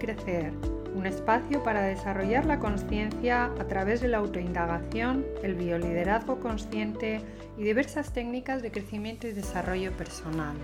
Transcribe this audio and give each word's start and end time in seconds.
Crecer, 0.00 0.52
un 0.94 1.06
espacio 1.06 1.62
para 1.62 1.82
desarrollar 1.82 2.46
la 2.46 2.58
conciencia 2.58 3.44
a 3.44 3.68
través 3.68 4.00
de 4.00 4.08
la 4.08 4.16
autoindagación, 4.16 5.26
el 5.42 5.54
bioliderazgo 5.54 6.40
consciente 6.40 7.20
y 7.58 7.62
diversas 7.62 8.12
técnicas 8.12 8.62
de 8.62 8.72
crecimiento 8.72 9.28
y 9.28 9.32
desarrollo 9.32 9.92
personal. 9.92 10.56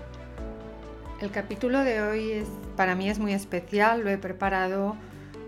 El 1.21 1.29
capítulo 1.29 1.83
de 1.83 2.01
hoy 2.01 2.31
es, 2.31 2.47
para 2.75 2.95
mí 2.95 3.09
es 3.09 3.19
muy 3.19 3.31
especial, 3.31 4.03
lo 4.03 4.09
he 4.09 4.17
preparado 4.17 4.95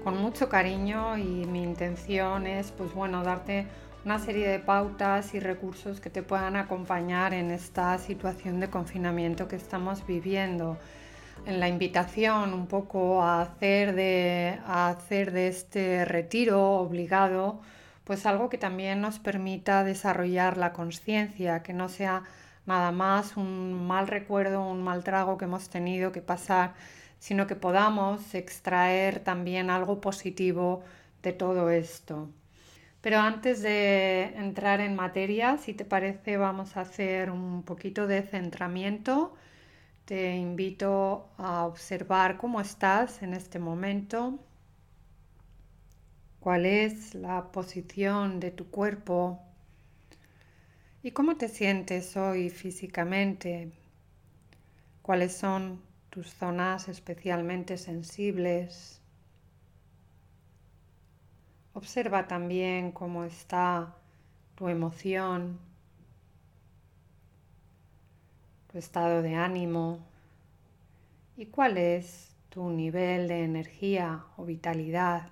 con 0.04 0.18
mucho 0.18 0.50
cariño 0.50 1.18
y 1.18 1.46
mi 1.48 1.64
intención 1.64 2.46
es 2.46 2.72
pues 2.72 2.94
bueno, 2.94 3.24
darte 3.24 3.68
una 4.06 4.20
serie 4.20 4.48
de 4.48 4.60
pautas 4.60 5.34
y 5.34 5.40
recursos 5.40 6.00
que 6.00 6.12
te 6.12 6.22
puedan 6.24 6.56
acompañar 6.56 7.34
en 7.34 7.50
esta 7.50 7.98
situación 7.98 8.60
de 8.60 8.70
confinamiento 8.70 9.48
que 9.48 9.56
estamos 9.56 10.06
viviendo. 10.06 10.78
En 11.46 11.60
la 11.60 11.68
invitación 11.68 12.54
un 12.54 12.68
poco 12.68 13.22
a 13.24 13.42
hacer 13.42 13.96
de, 13.96 14.60
este 15.48 16.06
retiro 16.06 16.74
obligado 16.74 17.62
pues 18.04 18.26
algo 18.26 18.50
que 18.50 18.58
también 18.58 19.02
nos 19.02 19.20
permita 19.20 19.84
desarrollar 19.84 20.58
la 20.58 20.74
conciencia, 20.74 21.62
que 21.62 21.74
no 21.74 21.90
sea 21.90 22.24
nada 22.66 22.92
más 22.92 23.38
un 23.38 23.88
mal 23.88 24.08
recuerdo, 24.08 24.68
un 24.68 24.84
mal 24.84 25.04
trago 25.04 25.38
que 25.38 25.46
hemos 25.46 25.70
tenido 25.70 26.12
que 26.12 26.22
pasar, 26.22 26.74
sino 27.20 27.46
que 27.48 27.56
podamos 27.56 28.34
extraer 28.34 29.20
también 29.20 29.70
algo 29.70 30.02
positivo 30.02 30.84
de 31.22 31.34
todo 31.34 31.70
esto. 31.70 32.30
Pero 33.02 33.20
antes 33.20 33.62
de 33.62 34.34
entrar 34.36 34.82
en 34.82 34.96
materia, 34.96 35.58
si 35.58 35.74
te 35.74 35.86
parece, 35.86 36.38
vamos 36.38 36.78
a 36.78 36.82
hacer 36.82 37.32
un 37.32 37.64
poquito 37.64 38.08
de 38.08 38.24
centramiento. 38.24 39.36
Te 40.10 40.36
invito 40.36 41.30
a 41.38 41.68
observar 41.68 42.40
cómo 42.40 42.60
estás 42.60 43.22
en 43.22 43.36
este 43.36 43.60
momento, 43.60 44.40
cuál 46.40 46.66
es 46.66 47.14
la 47.14 47.52
posición 47.52 48.40
de 48.40 48.50
tu 48.50 48.72
cuerpo 48.72 49.40
y 51.04 51.12
cómo 51.12 51.38
te 51.38 51.48
sientes 51.48 52.18
hoy 52.18 52.50
físicamente, 52.50 53.72
cuáles 55.04 55.38
son 55.38 55.80
tus 56.10 56.34
zonas 56.34 56.88
especialmente 56.88 57.78
sensibles. 57.78 59.04
Observa 61.74 62.28
también 62.28 62.94
cómo 62.94 63.26
está 63.26 63.96
tu 64.56 64.70
emoción, 64.70 65.60
tu 68.72 68.78
estado 68.78 69.22
de 69.22 69.36
ánimo 69.36 70.00
y 71.36 71.48
cuál 71.48 71.78
es 71.78 72.36
tu 72.50 72.70
nivel 72.70 73.28
de 73.28 73.44
energía 73.44 74.26
o 74.38 74.46
vitalidad. 74.46 75.30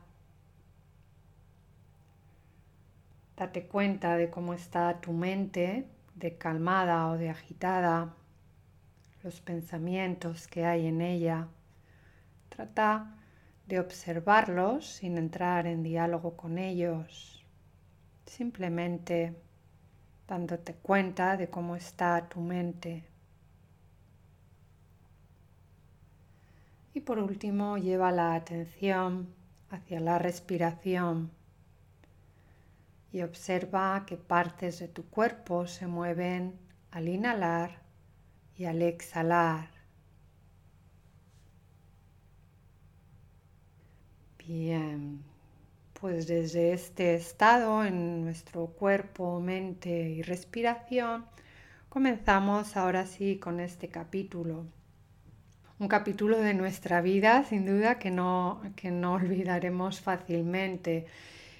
Date 3.35 3.67
cuenta 3.67 4.15
de 4.17 4.31
cómo 4.31 4.55
está 4.55 4.99
tu 5.01 5.13
mente, 5.13 5.87
de 6.15 6.37
calmada 6.37 7.09
o 7.09 7.17
de 7.17 7.29
agitada, 7.29 8.15
los 9.23 9.41
pensamientos 9.41 10.47
que 10.47 10.65
hay 10.65 10.87
en 10.87 11.01
ella. 11.01 11.47
Trata 12.49 13.15
de 13.67 13.79
observarlos 13.79 14.87
sin 14.87 15.17
entrar 15.17 15.67
en 15.67 15.83
diálogo 15.83 16.35
con 16.35 16.57
ellos, 16.57 17.45
simplemente 18.25 19.35
dándote 20.27 20.73
cuenta 20.73 21.37
de 21.37 21.49
cómo 21.49 21.75
está 21.75 22.27
tu 22.27 22.39
mente. 22.39 23.16
Y 26.97 27.01
por 27.01 27.19
último, 27.19 27.77
lleva 27.77 28.11
la 28.11 28.33
atención 28.33 29.31
hacia 29.69 29.99
la 29.99 30.17
respiración 30.17 31.29
y 33.11 33.21
observa 33.21 34.03
qué 34.07 34.17
partes 34.17 34.79
de 34.79 34.87
tu 34.87 35.05
cuerpo 35.05 35.67
se 35.67 35.85
mueven 35.85 36.55
al 36.89 37.07
inhalar 37.07 37.83
y 38.55 38.65
al 38.65 38.81
exhalar. 38.81 39.69
Bien, 44.39 45.21
pues 46.01 46.25
desde 46.25 46.73
este 46.73 47.13
estado 47.13 47.85
en 47.85 48.23
nuestro 48.23 48.65
cuerpo, 48.65 49.39
mente 49.39 49.91
y 50.09 50.23
respiración, 50.23 51.27
comenzamos 51.89 52.75
ahora 52.75 53.05
sí 53.05 53.37
con 53.37 53.59
este 53.59 53.87
capítulo. 53.87 54.65
Un 55.79 55.89
capítulo 55.89 56.39
de 56.39 56.55
nuestra 56.55 57.01
vida, 57.01 57.43
sin 57.43 57.67
duda, 57.67 57.99
que 57.99 58.09
no, 58.09 58.63
que 58.75 58.89
no 58.89 59.13
olvidaremos 59.13 60.01
fácilmente. 60.01 61.05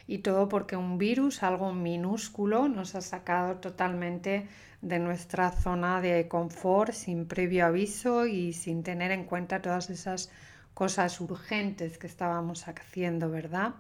Y 0.07 0.19
todo 0.19 0.49
porque 0.49 0.75
un 0.75 0.97
virus, 0.97 1.43
algo 1.43 1.71
minúsculo, 1.71 2.67
nos 2.67 2.95
ha 2.95 3.01
sacado 3.01 3.57
totalmente 3.57 4.47
de 4.81 4.97
nuestra 4.97 5.51
zona 5.51 6.01
de 6.01 6.27
confort 6.27 6.93
sin 6.93 7.27
previo 7.27 7.67
aviso 7.67 8.25
y 8.25 8.53
sin 8.53 8.81
tener 8.81 9.11
en 9.11 9.25
cuenta 9.25 9.61
todas 9.61 9.91
esas 9.91 10.31
cosas 10.73 11.21
urgentes 11.21 11.99
que 11.99 12.07
estábamos 12.07 12.67
haciendo, 12.67 13.29
¿verdad? 13.29 13.75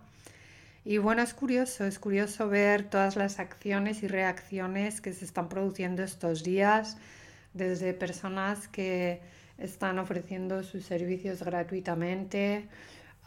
Y 0.85 0.99
bueno, 0.99 1.23
es 1.23 1.33
curioso, 1.33 1.83
es 1.85 1.97
curioso 1.97 2.47
ver 2.47 2.83
todas 2.83 3.15
las 3.15 3.39
acciones 3.39 4.03
y 4.03 4.07
reacciones 4.07 5.01
que 5.01 5.13
se 5.13 5.25
están 5.25 5.49
produciendo 5.49 6.03
estos 6.03 6.43
días, 6.43 6.97
desde 7.55 7.95
personas 7.95 8.67
que 8.67 9.19
están 9.57 9.99
ofreciendo 9.99 10.63
sus 10.63 10.85
servicios 10.85 11.43
gratuitamente, 11.43 12.67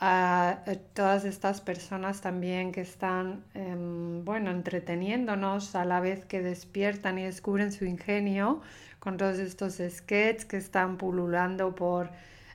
a 0.02 0.62
todas 0.94 1.26
estas 1.26 1.60
personas 1.60 2.22
también 2.22 2.72
que 2.72 2.80
están, 2.80 3.44
em, 3.52 4.24
bueno, 4.24 4.50
entreteniéndonos 4.50 5.74
a 5.74 5.84
la 5.84 6.00
vez 6.00 6.24
que 6.24 6.41
despiertan 6.41 7.18
y 7.18 7.24
descubren 7.24 7.70
su 7.70 7.84
ingenio 7.84 8.62
con 8.98 9.18
todos 9.18 9.38
estos 9.38 9.74
sketches 9.74 10.46
que 10.46 10.56
están 10.56 10.96
pululando 10.96 11.74
por 11.74 12.10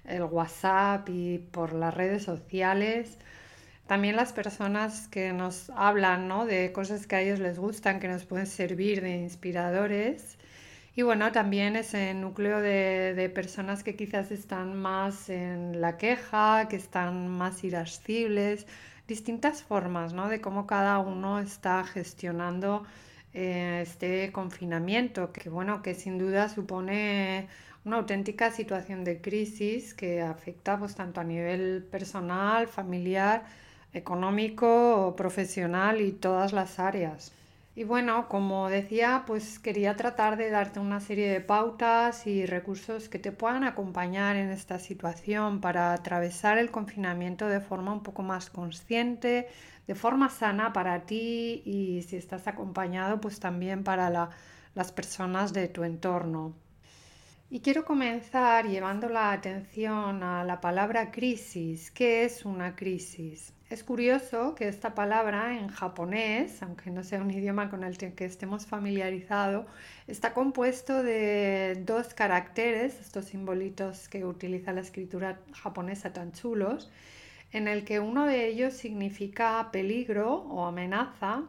el 0.06 0.24
WhatsApp 0.24 1.08
y 1.10 1.38
por 1.38 1.74
las 1.74 1.94
redes 1.94 2.24
sociales. 2.24 3.20
También 3.88 4.16
las 4.16 4.34
personas 4.34 5.08
que 5.08 5.32
nos 5.32 5.70
hablan 5.76 6.28
¿no? 6.28 6.46
de 6.48 6.72
cosas 6.72 7.06
que 7.06 7.16
a 7.16 7.22
ellos 7.22 7.40
les 7.40 7.60
gustan, 7.60 8.00
que 8.00 8.08
nos 8.08 8.26
pueden 8.26 8.48
servir 8.48 9.02
de 9.02 9.18
inspiradores. 9.18 10.38
Y 10.96 11.02
bueno, 11.02 11.32
también 11.32 11.76
ese 11.76 12.14
núcleo 12.14 12.62
de, 12.62 13.14
de, 13.16 13.30
personas 13.30 13.84
que 13.84 13.96
quizás 13.96 14.32
están 14.32 14.76
más 14.76 15.30
en 15.30 15.82
la 15.82 15.98
queja, 15.98 16.68
que 16.70 16.78
están 16.78 17.28
más 17.28 17.64
irascibles, 17.66 18.66
distintas 19.08 19.62
formas 19.64 20.14
¿no? 20.14 20.30
de 20.30 20.42
cómo 20.42 20.66
cada 20.68 21.00
uno 21.00 21.40
está 21.40 21.84
gestionando 21.84 22.86
eh, 23.34 23.82
este 23.84 24.32
confinamiento, 24.32 25.34
que 25.34 25.50
bueno, 25.50 25.82
que 25.82 25.96
sin 25.96 26.18
duda 26.18 26.48
supone 26.50 27.48
una 27.84 27.98
auténtica 27.98 28.52
situación 28.52 29.04
de 29.04 29.22
crisis 29.22 29.94
que 29.94 30.22
afecta 30.22 30.80
pues, 30.80 30.96
tanto 30.96 31.20
a 31.22 31.24
nivel 31.26 31.84
personal, 31.92 32.68
familiar, 32.68 33.44
económico, 33.94 35.14
profesional 35.18 36.02
y 36.02 36.14
todas 36.14 36.54
las 36.54 36.80
áreas. 36.80 37.34
Y 37.78 37.84
bueno, 37.84 38.30
como 38.30 38.70
decía, 38.70 39.24
pues 39.28 39.60
quería 39.60 39.98
tratar 39.98 40.38
de 40.38 40.50
darte 40.50 40.80
una 40.80 41.02
serie 41.02 41.30
de 41.30 41.42
pautas 41.42 42.26
y 42.26 42.46
recursos 42.46 43.10
que 43.10 43.20
te 43.20 43.34
puedan 43.34 43.66
acompañar 43.66 44.38
en 44.38 44.50
esta 44.50 44.80
situación 44.80 45.60
para 45.60 45.92
atravesar 45.92 46.58
el 46.58 46.72
confinamiento 46.72 47.50
de 47.50 47.60
forma 47.60 47.92
un 47.92 48.02
poco 48.02 48.24
más 48.24 48.50
consciente, 48.50 49.50
de 49.88 49.96
forma 49.96 50.30
sana 50.30 50.72
para 50.72 51.06
ti 51.06 51.64
y 51.66 52.02
si 52.04 52.16
estás 52.16 52.48
acompañado, 52.48 53.20
pues 53.20 53.42
también 53.42 53.84
para 53.84 54.10
las 54.74 54.92
personas 54.94 55.52
de 55.52 55.68
tu 55.68 55.84
entorno. 55.84 56.54
Y 57.50 57.60
quiero 57.60 57.84
comenzar 57.86 58.68
llevando 58.68 59.10
la 59.10 59.34
atención 59.34 60.24
a 60.24 60.46
la 60.46 60.62
palabra 60.62 61.12
crisis. 61.12 61.92
¿Qué 61.92 62.24
es 62.26 62.46
una 62.46 62.76
crisis? 62.76 63.55
Es 63.68 63.84
curioso 63.84 64.54
que 64.54 64.68
esta 64.68 64.94
palabra 64.94 65.58
en 65.58 65.70
japonés, 65.70 66.62
aunque 66.62 66.92
no 66.92 67.04
sea 67.04 67.22
un 67.22 67.32
idioma 67.32 67.72
con 67.72 67.84
el 67.84 67.98
que 67.98 68.26
estemos 68.26 68.68
familiarizados, 68.68 69.66
está 70.06 70.36
compuesto 70.36 71.02
de 71.02 71.82
dos 71.84 72.14
caracteres, 72.14 73.00
estos 73.02 73.26
simbolitos 73.26 74.08
que 74.08 74.24
utiliza 74.24 74.72
la 74.72 74.82
escritura 74.82 75.40
japonesa 75.54 76.14
tan 76.14 76.32
chulos, 76.32 76.92
en 77.52 77.68
el 77.68 77.86
que 77.86 78.00
uno 78.00 78.28
de 78.28 78.46
ellos 78.48 78.76
significa 78.76 79.70
peligro 79.72 80.44
o 80.44 80.66
amenaza 80.66 81.42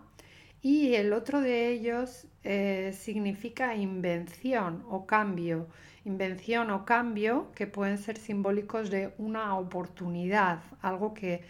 y 0.62 0.94
el 0.94 1.12
otro 1.12 1.42
de 1.42 1.68
ellos 1.68 2.26
eh, 2.44 2.94
significa 2.98 3.74
invención 3.76 4.84
o 4.88 5.06
cambio. 5.06 5.68
Invención 6.06 6.70
o 6.70 6.86
cambio 6.86 7.52
que 7.54 7.66
pueden 7.66 7.98
ser 7.98 8.16
simbólicos 8.16 8.88
de 8.90 9.12
una 9.18 9.58
oportunidad, 9.58 10.60
algo 10.80 11.12
que 11.12 11.42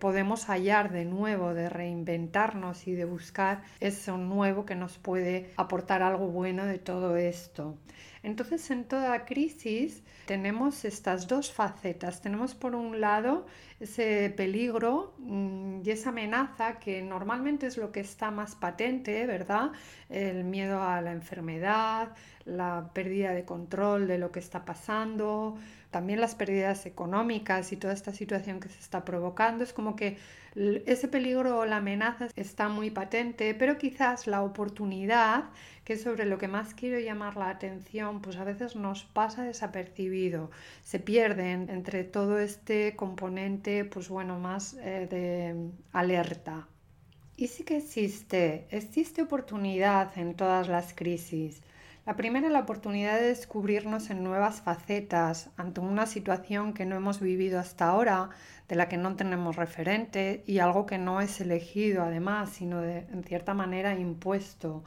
podemos 0.00 0.46
hallar 0.46 0.90
de 0.90 1.04
nuevo, 1.04 1.54
de 1.54 1.68
reinventarnos 1.68 2.88
y 2.88 2.92
de 2.94 3.04
buscar 3.04 3.62
eso 3.78 4.16
nuevo 4.16 4.66
que 4.66 4.74
nos 4.74 4.98
puede 4.98 5.50
aportar 5.56 6.02
algo 6.02 6.26
bueno 6.28 6.64
de 6.64 6.78
todo 6.78 7.16
esto. 7.16 7.76
Entonces, 8.22 8.70
en 8.70 8.84
toda 8.84 9.24
crisis 9.24 10.02
tenemos 10.26 10.84
estas 10.84 11.26
dos 11.26 11.52
facetas. 11.52 12.20
Tenemos 12.20 12.54
por 12.54 12.74
un 12.74 13.00
lado 13.00 13.46
ese 13.78 14.32
peligro 14.36 15.14
mm, 15.18 15.80
y 15.84 15.90
esa 15.90 16.10
amenaza 16.10 16.78
que 16.78 17.02
normalmente 17.02 17.66
es 17.66 17.78
lo 17.78 17.92
que 17.92 18.00
está 18.00 18.30
más 18.30 18.54
patente, 18.54 19.26
¿verdad? 19.26 19.72
El 20.10 20.44
miedo 20.44 20.82
a 20.82 21.00
la 21.00 21.12
enfermedad, 21.12 22.14
la 22.44 22.90
pérdida 22.92 23.32
de 23.32 23.44
control 23.44 24.06
de 24.06 24.18
lo 24.18 24.30
que 24.32 24.40
está 24.40 24.64
pasando, 24.64 25.56
también 25.90 26.20
las 26.20 26.34
pérdidas 26.34 26.86
económicas 26.86 27.72
y 27.72 27.76
toda 27.76 27.92
esta 27.92 28.12
situación 28.12 28.60
que 28.60 28.68
se 28.68 28.78
está 28.78 29.04
provocando. 29.04 29.64
Es 29.64 29.72
como 29.72 29.96
que 29.96 30.18
ese 30.54 31.08
peligro 31.08 31.58
o 31.58 31.64
la 31.64 31.76
amenaza 31.76 32.28
está 32.36 32.68
muy 32.68 32.90
patente, 32.90 33.54
pero 33.54 33.78
quizás 33.78 34.26
la 34.26 34.42
oportunidad, 34.42 35.50
que 35.84 35.94
es 35.94 36.02
sobre 36.02 36.26
lo 36.26 36.38
que 36.38 36.48
más 36.48 36.74
quiero 36.74 36.98
llamar 36.98 37.36
la 37.36 37.50
atención, 37.50 38.20
pues 38.20 38.36
a 38.36 38.44
veces 38.44 38.76
nos 38.76 39.04
pasa 39.04 39.44
desapercibido, 39.44 40.50
se 40.82 40.98
pierde 40.98 41.52
entre 41.52 42.04
todo 42.04 42.38
este 42.38 42.96
componente, 42.96 43.84
pues 43.84 44.08
bueno, 44.08 44.38
más 44.38 44.74
eh, 44.74 45.06
de 45.10 45.70
alerta. 45.92 46.68
Y 47.36 47.48
sí 47.48 47.64
que 47.64 47.78
existe, 47.78 48.66
existe 48.70 49.22
oportunidad 49.22 50.16
en 50.18 50.34
todas 50.34 50.68
las 50.68 50.92
crisis. 50.92 51.62
La 52.06 52.16
primera, 52.16 52.48
la 52.48 52.60
oportunidad 52.60 53.20
de 53.20 53.26
descubrirnos 53.26 54.08
en 54.08 54.24
nuevas 54.24 54.62
facetas 54.62 55.50
ante 55.58 55.80
una 55.80 56.06
situación 56.06 56.72
que 56.72 56.86
no 56.86 56.96
hemos 56.96 57.20
vivido 57.20 57.60
hasta 57.60 57.88
ahora, 57.88 58.30
de 58.68 58.76
la 58.76 58.88
que 58.88 58.96
no 58.96 59.16
tenemos 59.16 59.56
referente 59.56 60.42
y 60.46 60.60
algo 60.60 60.86
que 60.86 60.96
no 60.96 61.20
es 61.20 61.40
elegido 61.42 62.02
además, 62.02 62.50
sino 62.50 62.80
de, 62.80 63.00
en 63.12 63.22
cierta 63.22 63.52
manera 63.52 63.94
impuesto. 63.94 64.82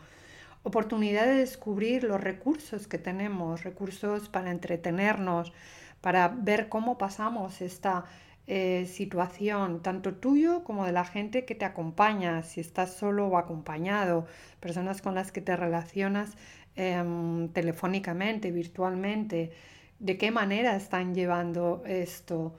Oportunidad 0.63 1.25
de 1.25 1.35
descubrir 1.35 2.03
los 2.03 2.19
recursos 2.19 2.87
que 2.87 2.97
tenemos, 2.97 3.63
recursos 3.63 4.27
para 4.29 4.49
entretenernos, 4.49 5.53
para 6.01 6.29
ver 6.29 6.67
cómo 6.67 6.97
pasamos 6.97 7.61
esta 7.61 8.05
eh, 8.47 8.87
situación, 8.91 9.81
tanto 9.81 10.15
tuyo 10.15 10.63
como 10.65 10.85
de 10.85 10.91
la 10.91 11.05
gente 11.05 11.45
que 11.45 11.55
te 11.55 11.63
acompaña, 11.63 12.43
si 12.43 12.59
estás 12.59 12.93
solo 12.93 13.27
o 13.27 13.37
acompañado, 13.37 14.25
personas 14.59 15.01
con 15.01 15.15
las 15.15 15.31
que 15.31 15.39
te 15.41 15.55
relacionas 15.55 16.35
Em, 16.75 17.49
telefónicamente, 17.49 18.51
virtualmente, 18.51 19.51
de 19.99 20.17
qué 20.17 20.31
manera 20.31 20.75
están 20.75 21.13
llevando 21.13 21.83
esto. 21.85 22.55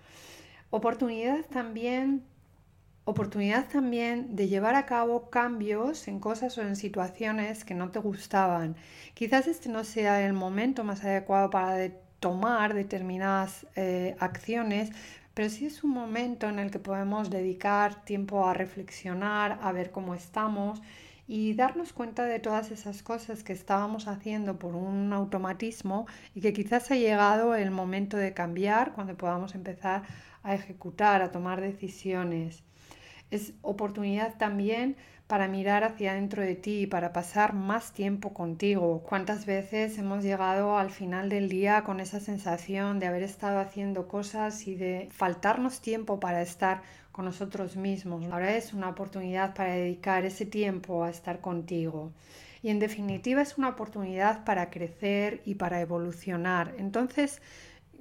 Oportunidad 0.71 1.45
también, 1.47 2.23
oportunidad 3.05 3.69
también 3.69 4.37
de 4.37 4.47
llevar 4.47 4.77
a 4.77 4.87
cabo 4.87 5.31
cambios 5.31 6.07
en 6.07 6.21
cosas 6.21 6.57
o 6.59 6.63
en 6.63 6.77
situaciones 6.77 7.65
que 7.65 7.75
no 7.75 7.91
te 7.91 7.99
gustaban. 7.99 8.77
Quizás 9.15 9.49
este 9.49 9.69
no 9.69 9.83
sea 9.83 10.25
el 10.25 10.33
momento 10.33 10.85
más 10.85 11.03
adecuado 11.03 11.51
para 11.51 11.91
tomar 12.21 12.73
determinadas 12.75 13.67
eh, 13.75 14.15
acciones, 14.21 14.91
pero 15.35 15.51
sí 15.51 15.67
es 15.67 15.83
un 15.83 15.91
momento 15.91 16.49
en 16.49 16.61
el 16.61 16.71
que 16.71 16.79
podemos 16.79 17.31
dedicar 17.31 18.05
tiempo 18.05 18.47
a 18.47 18.55
reflexionar, 18.55 19.59
a 19.61 19.73
ver 19.73 19.91
cómo 19.91 20.15
estamos 20.15 20.81
y 21.27 21.55
darnos 21.55 21.93
cuenta 21.93 22.25
de 22.25 22.39
todas 22.39 22.71
esas 22.71 23.03
cosas 23.03 23.43
que 23.43 23.53
estábamos 23.53 24.09
haciendo 24.09 24.59
por 24.59 24.75
un 24.75 25.13
automatismo 25.13 26.07
y 26.35 26.41
que 26.41 26.53
quizás 26.53 26.91
ha 26.91 26.97
llegado 26.97 27.55
el 27.55 27.71
momento 27.71 28.17
de 28.17 28.35
cambiar 28.35 28.93
cuando 28.93 29.17
podamos 29.17 29.55
empezar 29.55 30.03
a 30.43 30.55
ejecutar, 30.55 31.23
a 31.23 31.31
tomar 31.31 31.61
decisiones. 31.61 32.63
Es 33.31 33.55
oportunidad 33.63 34.37
también 34.37 34.97
para 35.35 35.49
mirar 35.49 35.83
hacia 35.83 36.15
dentro 36.15 36.45
de 36.45 36.55
ti, 36.55 36.87
para 36.87 37.13
pasar 37.13 37.55
más 37.55 37.93
tiempo 37.93 38.33
contigo. 38.33 39.03
¿Cuántas 39.03 39.47
veces 39.47 39.99
hemos 39.99 40.23
llegado 40.23 40.79
al 40.79 40.93
final 40.93 41.29
del 41.29 41.49
día 41.49 41.83
con 41.83 41.99
esa 41.99 42.21
sensación 42.21 43.01
de 43.01 43.09
haber 43.09 43.25
estado 43.25 43.59
haciendo 43.59 44.07
cosas 44.07 44.69
y 44.69 44.77
de 44.77 45.09
faltarnos 45.11 45.81
tiempo 45.81 46.21
para 46.21 46.41
estar 46.41 46.83
con 47.11 47.25
nosotros 47.25 47.75
mismos? 47.75 48.25
Ahora 48.31 48.55
es 48.55 48.73
una 48.75 48.89
oportunidad 48.89 49.55
para 49.57 49.73
dedicar 49.73 50.25
ese 50.25 50.47
tiempo 50.47 51.03
a 51.03 51.11
estar 51.11 51.41
contigo. 51.41 52.13
Y 52.63 52.71
en 52.71 52.79
definitiva 52.79 53.43
es 53.43 53.59
una 53.59 53.71
oportunidad 53.71 54.45
para 54.45 54.71
crecer 54.71 55.43
y 55.45 55.57
para 55.57 55.81
evolucionar. 55.81 56.77
Entonces, 56.79 57.43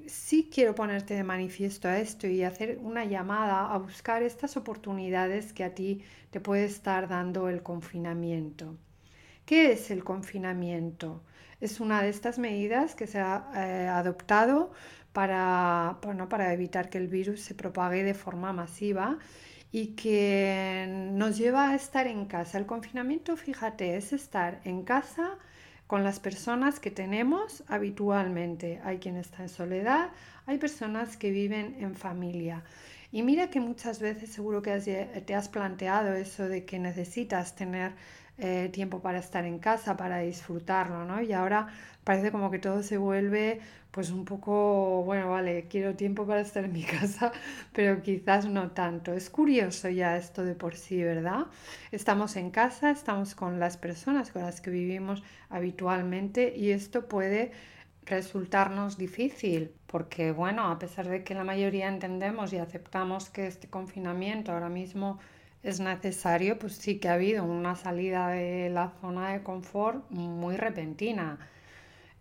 sí 0.08 0.50
quiero 0.54 0.76
ponerte 0.76 1.14
de 1.16 1.24
manifiesto 1.24 1.88
a 1.88 2.00
esto 2.00 2.28
y 2.28 2.44
hacer 2.44 2.80
una 2.82 3.06
llamada 3.06 3.74
a 3.74 3.78
buscar 3.78 4.24
estas 4.24 4.58
oportunidades 4.58 5.54
que 5.54 5.64
a 5.64 5.74
ti 5.74 6.04
te 6.32 6.40
puede 6.40 6.66
estar 6.66 7.08
dando 7.08 7.50
el 7.50 7.64
confinamiento. 7.64 8.78
¿Qué 9.46 9.72
es 9.72 9.92
el 9.92 10.04
confinamiento? 10.04 11.24
Es 11.60 11.80
una 11.80 12.02
de 12.02 12.10
estas 12.10 12.40
medidas 12.40 12.96
que 12.96 13.08
se 13.08 13.20
ha 13.20 13.50
eh, 13.56 13.88
adoptado 13.88 14.72
para, 15.14 16.00
para 16.30 16.54
evitar 16.54 16.90
que 16.90 16.98
el 16.98 17.08
virus 17.08 17.42
se 17.42 17.56
propague 17.56 18.04
de 18.04 18.14
forma 18.14 18.54
masiva 18.54 19.20
y 19.72 19.96
que 19.96 20.86
nos 21.14 21.38
lleva 21.38 21.70
a 21.70 21.76
estar 21.76 22.08
en 22.08 22.26
casa. 22.26 22.58
El 22.58 22.66
confinamiento, 22.66 23.36
fíjate, 23.38 23.98
es 23.98 24.14
estar 24.14 24.62
en 24.66 24.84
casa 24.84 25.38
con 25.94 26.04
las 26.04 26.20
personas 26.20 26.80
que 26.80 26.90
tenemos 26.90 27.64
habitualmente. 27.68 28.82
Hay 28.84 28.98
quien 28.98 29.16
está 29.16 29.44
en 29.44 29.50
soledad, 29.50 30.10
hay 30.48 30.58
personas 30.58 31.18
que 31.18 31.30
viven 31.30 31.76
en 31.80 31.94
familia. 31.94 32.64
Y 33.12 33.22
mira 33.22 33.52
que 33.52 33.60
muchas 33.60 34.00
veces 34.00 34.32
seguro 34.32 34.64
que 34.64 34.76
te 35.24 35.36
has 35.36 35.50
planteado 35.50 36.16
eso 36.16 36.50
de 36.50 36.66
que 36.66 36.80
necesitas 36.80 37.56
tener 37.56 37.92
eh, 38.40 38.70
tiempo 38.74 39.04
para 39.04 39.20
estar 39.20 39.46
en 39.46 39.60
casa, 39.60 39.96
para 39.96 40.18
disfrutarlo, 40.18 41.06
¿no? 41.06 41.22
Y 41.22 41.32
ahora 41.32 41.68
parece 42.04 42.32
como 42.32 42.52
que 42.52 42.60
todo 42.60 42.84
se 42.84 42.98
vuelve 42.98 43.62
pues 43.92 44.10
un 44.10 44.26
poco, 44.26 45.04
bueno, 45.04 45.30
vale, 45.30 45.68
quiero 45.70 45.96
tiempo 45.96 46.26
para 46.26 46.42
estar 46.42 46.66
en 46.66 46.74
mi 46.74 46.84
casa, 46.98 47.32
pero 47.74 48.02
quizás 48.02 48.48
no 48.48 48.72
tanto. 48.72 49.14
Es 49.14 49.30
curioso 49.30 49.88
ya 49.90 50.18
esto 50.18 50.44
de 50.44 50.56
por 50.56 50.76
sí, 50.76 51.04
¿verdad? 51.04 51.46
Estamos 51.92 52.36
en 52.36 52.50
casa, 52.50 52.90
estamos 52.90 53.36
con 53.36 53.60
las 53.60 53.78
personas 53.78 54.32
con 54.32 54.42
las 54.42 54.62
que 54.62 54.72
vivimos 54.72 55.24
habitualmente 55.50 56.54
y 56.58 56.72
esto 56.72 57.08
puede 57.08 57.52
resultarnos 58.06 58.98
difícil, 58.98 59.72
porque 59.88 60.32
bueno, 60.32 60.70
a 60.72 60.80
pesar 60.80 61.08
de 61.08 61.24
que 61.24 61.36
la 61.36 61.44
mayoría 61.44 61.88
entendemos 61.88 62.52
y 62.54 62.58
aceptamos 62.58 63.30
que 63.30 63.48
este 63.48 63.68
confinamiento 63.70 64.52
ahora 64.52 64.70
mismo 64.70 65.20
es 65.62 65.80
necesario, 65.80 66.60
pues 66.60 66.74
sí 66.74 67.00
que 67.00 67.10
ha 67.10 67.14
habido 67.14 67.44
una 67.46 67.76
salida 67.76 68.28
de 68.30 68.70
la 68.70 68.90
zona 69.02 69.34
de 69.34 69.44
confort 69.44 70.10
muy 70.10 70.58
repentina. 70.58 71.40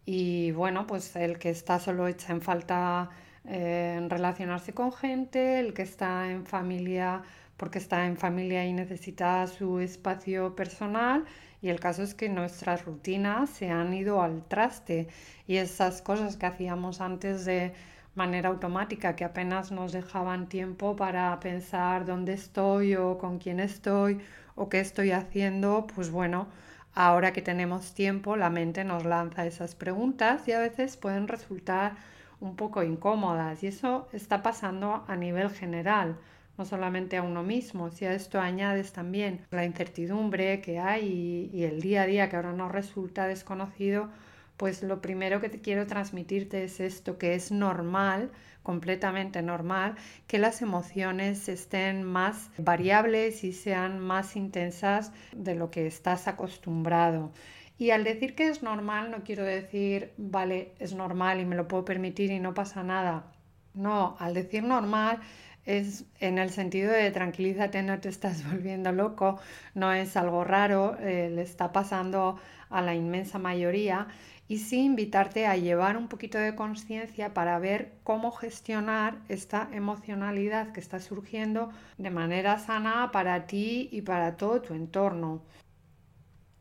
Y 0.04 0.50
bueno, 0.52 0.86
pues 0.86 1.14
el 1.16 1.38
que 1.38 1.50
está 1.50 1.78
solo 1.78 2.08
echa 2.08 2.32
en 2.32 2.40
falta 2.40 3.10
eh, 3.44 4.04
relacionarse 4.08 4.72
con 4.72 4.92
gente, 4.92 5.60
el 5.60 5.74
que 5.74 5.82
está 5.82 6.30
en 6.30 6.46
familia 6.46 7.22
porque 7.62 7.78
está 7.78 8.06
en 8.06 8.16
familia 8.16 8.66
y 8.66 8.72
necesita 8.72 9.46
su 9.46 9.78
espacio 9.78 10.56
personal 10.56 11.24
y 11.60 11.68
el 11.68 11.78
caso 11.78 12.02
es 12.02 12.12
que 12.12 12.28
nuestras 12.28 12.84
rutinas 12.84 13.50
se 13.50 13.70
han 13.70 13.94
ido 13.94 14.20
al 14.20 14.44
traste 14.48 15.06
y 15.46 15.58
esas 15.58 16.02
cosas 16.02 16.36
que 16.36 16.46
hacíamos 16.46 17.00
antes 17.00 17.44
de 17.44 17.72
manera 18.16 18.48
automática 18.48 19.14
que 19.14 19.24
apenas 19.24 19.70
nos 19.70 19.92
dejaban 19.92 20.48
tiempo 20.48 20.96
para 20.96 21.38
pensar 21.38 22.04
dónde 22.04 22.32
estoy 22.32 22.96
o 22.96 23.16
con 23.16 23.38
quién 23.38 23.60
estoy 23.60 24.18
o 24.56 24.68
qué 24.68 24.80
estoy 24.80 25.12
haciendo, 25.12 25.86
pues 25.94 26.10
bueno, 26.10 26.48
ahora 26.94 27.32
que 27.32 27.42
tenemos 27.42 27.94
tiempo 27.94 28.36
la 28.36 28.50
mente 28.50 28.84
nos 28.84 29.04
lanza 29.04 29.46
esas 29.46 29.74
preguntas 29.74 30.46
y 30.48 30.52
a 30.52 30.58
veces 30.58 30.96
pueden 30.96 31.28
resultar 31.28 31.96
un 32.40 32.56
poco 32.56 32.82
incómodas. 32.82 33.62
Y 33.62 33.68
eso 33.68 34.08
está 34.12 34.42
pasando 34.42 35.04
a 35.08 35.16
nivel 35.16 35.50
general 35.50 36.16
no 36.58 36.64
solamente 36.64 37.16
a 37.16 37.22
uno 37.22 37.42
mismo, 37.42 37.90
si 37.90 38.04
a 38.04 38.12
esto 38.12 38.40
añades 38.40 38.92
también 38.92 39.46
la 39.50 39.64
incertidumbre 39.64 40.60
que 40.60 40.78
hay 40.78 41.50
y, 41.52 41.64
el 41.64 41.80
día 41.80 42.02
a 42.02 42.06
día 42.06 42.28
que 42.28 42.36
ahora 42.36 42.52
nos 42.52 42.70
resulta 42.70 43.26
desconocido, 43.26 44.08
pues 44.56 44.82
lo 44.82 45.00
primero 45.00 45.40
que 45.40 45.48
te 45.48 45.60
quiero 45.60 45.86
transmitirte 45.86 46.64
es 46.64 46.80
esto, 46.80 47.18
que 47.18 47.34
es 47.34 47.50
normal, 47.50 48.30
completamente 48.62 49.42
normal, 49.42 49.96
que 50.26 50.38
las 50.38 50.62
emociones 50.62 51.48
estén 51.48 52.04
más 52.04 52.50
variables 52.58 53.44
y 53.44 53.52
sean 53.52 53.98
más 53.98 54.36
intensas 54.36 55.12
de 55.34 55.54
lo 55.54 55.70
que 55.70 55.86
estás 55.86 56.28
acostumbrado. 56.28 57.32
Y 57.78 57.90
al 57.90 58.04
decir 58.04 58.34
que 58.34 58.48
es 58.48 58.62
normal, 58.62 59.10
no 59.10 59.24
quiero 59.24 59.44
decir, 59.44 60.12
vale, 60.16 60.72
es 60.78 60.94
normal 60.94 61.40
y 61.40 61.44
me 61.44 61.56
lo 61.56 61.66
puedo 61.66 61.84
permitir 61.84 62.30
y 62.30 62.38
no 62.38 62.54
pasa 62.54 62.84
nada. 62.84 63.32
No, 63.74 64.16
al 64.20 64.34
decir 64.34 64.62
normal 64.62 65.20
es 65.64 66.04
en 66.20 66.38
el 66.38 66.50
sentido 66.50 66.92
de 66.92 67.10
tranquilízate, 67.10 67.82
no 67.82 67.98
te 68.00 68.08
estás 68.08 68.44
volviendo 68.50 68.92
loco, 68.92 69.40
no 69.74 69.92
es 69.92 70.16
algo 70.16 70.44
raro, 70.44 70.96
eh, 71.00 71.30
le 71.30 71.42
está 71.42 71.72
pasando 71.72 72.38
a 72.70 72.82
la 72.82 72.94
inmensa 72.94 73.38
mayoría 73.38 74.08
y 74.52 74.58
sí 74.58 74.80
invitarte 74.84 75.46
a 75.46 75.56
llevar 75.56 75.96
un 75.96 76.08
poquito 76.08 76.36
de 76.36 76.54
conciencia 76.54 77.32
para 77.32 77.58
ver 77.58 77.94
cómo 78.04 78.30
gestionar 78.32 79.16
esta 79.30 79.70
emocionalidad 79.72 80.72
que 80.72 80.80
está 80.80 81.00
surgiendo 81.00 81.70
de 81.96 82.10
manera 82.10 82.58
sana 82.58 83.12
para 83.12 83.46
ti 83.46 83.88
y 83.90 84.02
para 84.02 84.36
todo 84.36 84.60
tu 84.60 84.74
entorno. 84.74 85.40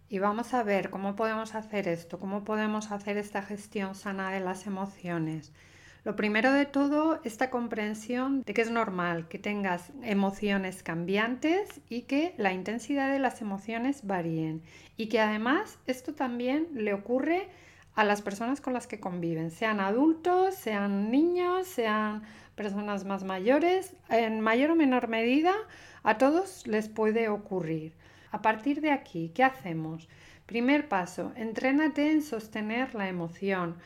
Y 0.08 0.20
vamos 0.20 0.54
a 0.54 0.64
ver 0.64 0.90
cómo 0.90 1.18
podemos 1.18 1.54
hacer 1.54 1.90
esto, 1.90 2.18
cómo 2.18 2.46
podemos 2.46 2.94
hacer 2.94 3.18
esta 3.18 3.42
gestión 3.42 3.94
sana 3.94 4.32
de 4.32 4.40
las 4.40 4.68
emociones. 4.68 5.52
Lo 6.06 6.16
primero 6.16 6.54
de 6.54 6.66
todo, 6.66 7.20
esta 7.26 7.50
comprensión 7.50 8.42
de 8.44 8.54
que 8.54 8.62
es 8.62 8.72
normal 8.72 9.28
que 9.28 9.38
tengas 9.38 9.92
emociones 10.02 10.82
cambiantes 10.82 11.82
y 11.90 12.04
que 12.04 12.36
la 12.38 12.54
intensidad 12.54 13.12
de 13.12 13.20
las 13.20 13.42
emociones 13.42 14.08
varíen. 14.08 14.62
Y 14.96 15.10
que 15.10 15.20
además 15.20 15.78
esto 15.88 16.14
también 16.14 16.70
le 16.74 16.94
ocurre 16.94 17.50
a 17.96 18.04
las 18.04 18.22
personas 18.22 18.62
con 18.62 18.74
las 18.74 18.88
que 18.88 19.00
conviven, 19.00 19.52
sean 19.52 19.80
adultos, 19.80 20.56
sean 20.56 21.12
niños, 21.12 21.68
sean 21.68 22.24
personas 22.56 23.06
más 23.06 23.24
mayores, 23.24 23.96
en 24.10 24.42
mayor 24.42 24.72
o 24.72 24.76
menor 24.76 25.08
medida 25.08 25.54
a 26.04 26.18
todos 26.18 26.66
les 26.68 26.90
puede 26.90 27.30
ocurrir. 27.30 27.94
A 28.32 28.42
partir 28.42 28.82
de 28.82 28.92
aquí, 28.92 29.32
¿qué 29.36 29.44
hacemos? 29.44 30.08
Primer 30.46 30.88
paso, 30.88 31.32
entrénate 31.36 32.12
en 32.12 32.22
sostener 32.22 32.96
la 32.96 33.08
emoción. 33.08 33.78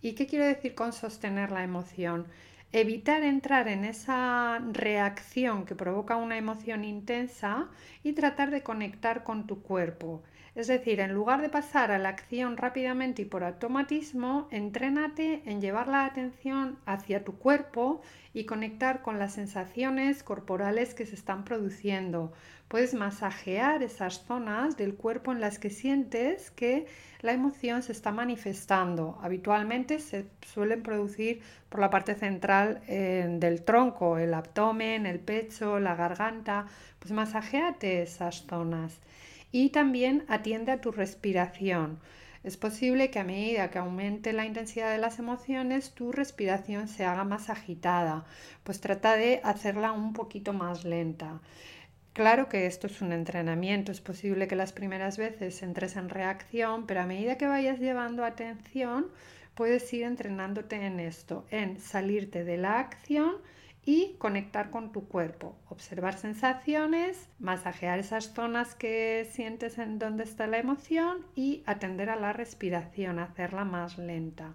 ¿Y 0.00 0.14
qué 0.14 0.26
quiero 0.26 0.44
decir 0.44 0.74
con 0.74 0.92
sostener 0.92 1.50
la 1.50 1.64
emoción? 1.64 2.26
Evitar 2.72 3.22
entrar 3.22 3.68
en 3.68 3.84
esa 3.84 4.60
reacción 4.72 5.64
que 5.64 5.74
provoca 5.74 6.16
una 6.16 6.36
emoción 6.36 6.84
intensa 6.84 7.68
y 8.02 8.12
tratar 8.12 8.50
de 8.50 8.62
conectar 8.62 9.24
con 9.24 9.46
tu 9.46 9.62
cuerpo. 9.62 10.22
Es 10.54 10.68
decir, 10.68 11.00
en 11.00 11.12
lugar 11.12 11.42
de 11.42 11.48
pasar 11.48 11.90
a 11.90 11.98
la 11.98 12.10
acción 12.10 12.56
rápidamente 12.56 13.22
y 13.22 13.24
por 13.24 13.42
automatismo, 13.42 14.46
entrénate 14.52 15.42
en 15.46 15.60
llevar 15.60 15.88
la 15.88 16.04
atención 16.04 16.78
hacia 16.86 17.24
tu 17.24 17.36
cuerpo 17.36 18.02
y 18.32 18.44
conectar 18.44 19.02
con 19.02 19.18
las 19.18 19.32
sensaciones 19.32 20.22
corporales 20.22 20.94
que 20.94 21.06
se 21.06 21.16
están 21.16 21.42
produciendo. 21.42 22.32
Puedes 22.68 22.94
masajear 22.94 23.82
esas 23.82 24.24
zonas 24.26 24.76
del 24.76 24.94
cuerpo 24.94 25.32
en 25.32 25.40
las 25.40 25.58
que 25.58 25.70
sientes 25.70 26.52
que 26.52 26.86
la 27.20 27.32
emoción 27.32 27.82
se 27.82 27.90
está 27.90 28.12
manifestando. 28.12 29.18
Habitualmente 29.22 29.98
se 29.98 30.26
suelen 30.46 30.84
producir 30.84 31.42
por 31.68 31.80
la 31.80 31.90
parte 31.90 32.14
central 32.14 32.80
eh, 32.86 33.26
del 33.40 33.64
tronco, 33.64 34.18
el 34.18 34.32
abdomen, 34.32 35.06
el 35.06 35.18
pecho, 35.18 35.80
la 35.80 35.96
garganta. 35.96 36.66
Pues 37.00 37.10
masajéate 37.10 38.02
esas 38.02 38.46
zonas 38.46 39.00
y 39.54 39.68
también 39.68 40.24
atiende 40.26 40.72
a 40.72 40.80
tu 40.80 40.90
respiración. 40.90 42.00
Es 42.42 42.56
posible 42.56 43.10
que 43.10 43.20
a 43.20 43.24
medida 43.24 43.70
que 43.70 43.78
aumente 43.78 44.32
la 44.32 44.46
intensidad 44.46 44.90
de 44.90 44.98
las 44.98 45.20
emociones, 45.20 45.92
tu 45.92 46.10
respiración 46.10 46.88
se 46.88 47.04
haga 47.04 47.22
más 47.22 47.50
agitada, 47.50 48.24
pues 48.64 48.80
trata 48.80 49.14
de 49.14 49.40
hacerla 49.44 49.92
un 49.92 50.12
poquito 50.12 50.52
más 50.52 50.84
lenta. 50.84 51.40
Claro 52.14 52.48
que 52.48 52.66
esto 52.66 52.88
es 52.88 53.00
un 53.00 53.12
entrenamiento, 53.12 53.92
es 53.92 54.00
posible 54.00 54.48
que 54.48 54.56
las 54.56 54.72
primeras 54.72 55.18
veces 55.18 55.62
entres 55.62 55.94
en 55.94 56.08
reacción, 56.08 56.88
pero 56.88 57.02
a 57.02 57.06
medida 57.06 57.38
que 57.38 57.46
vayas 57.46 57.78
llevando 57.78 58.24
atención, 58.24 59.06
puedes 59.54 59.92
ir 59.92 60.02
entrenándote 60.02 60.84
en 60.84 60.98
esto, 60.98 61.46
en 61.52 61.78
salirte 61.78 62.42
de 62.42 62.56
la 62.56 62.80
acción 62.80 63.36
y 63.84 64.16
conectar 64.18 64.70
con 64.70 64.92
tu 64.92 65.08
cuerpo, 65.08 65.56
observar 65.68 66.16
sensaciones, 66.16 67.28
masajear 67.38 67.98
esas 67.98 68.32
zonas 68.32 68.74
que 68.74 69.28
sientes 69.30 69.78
en 69.78 69.98
donde 69.98 70.24
está 70.24 70.46
la 70.46 70.58
emoción 70.58 71.26
y 71.34 71.62
atender 71.66 72.10
a 72.10 72.16
la 72.16 72.32
respiración, 72.32 73.18
hacerla 73.18 73.64
más 73.64 73.98
lenta. 73.98 74.54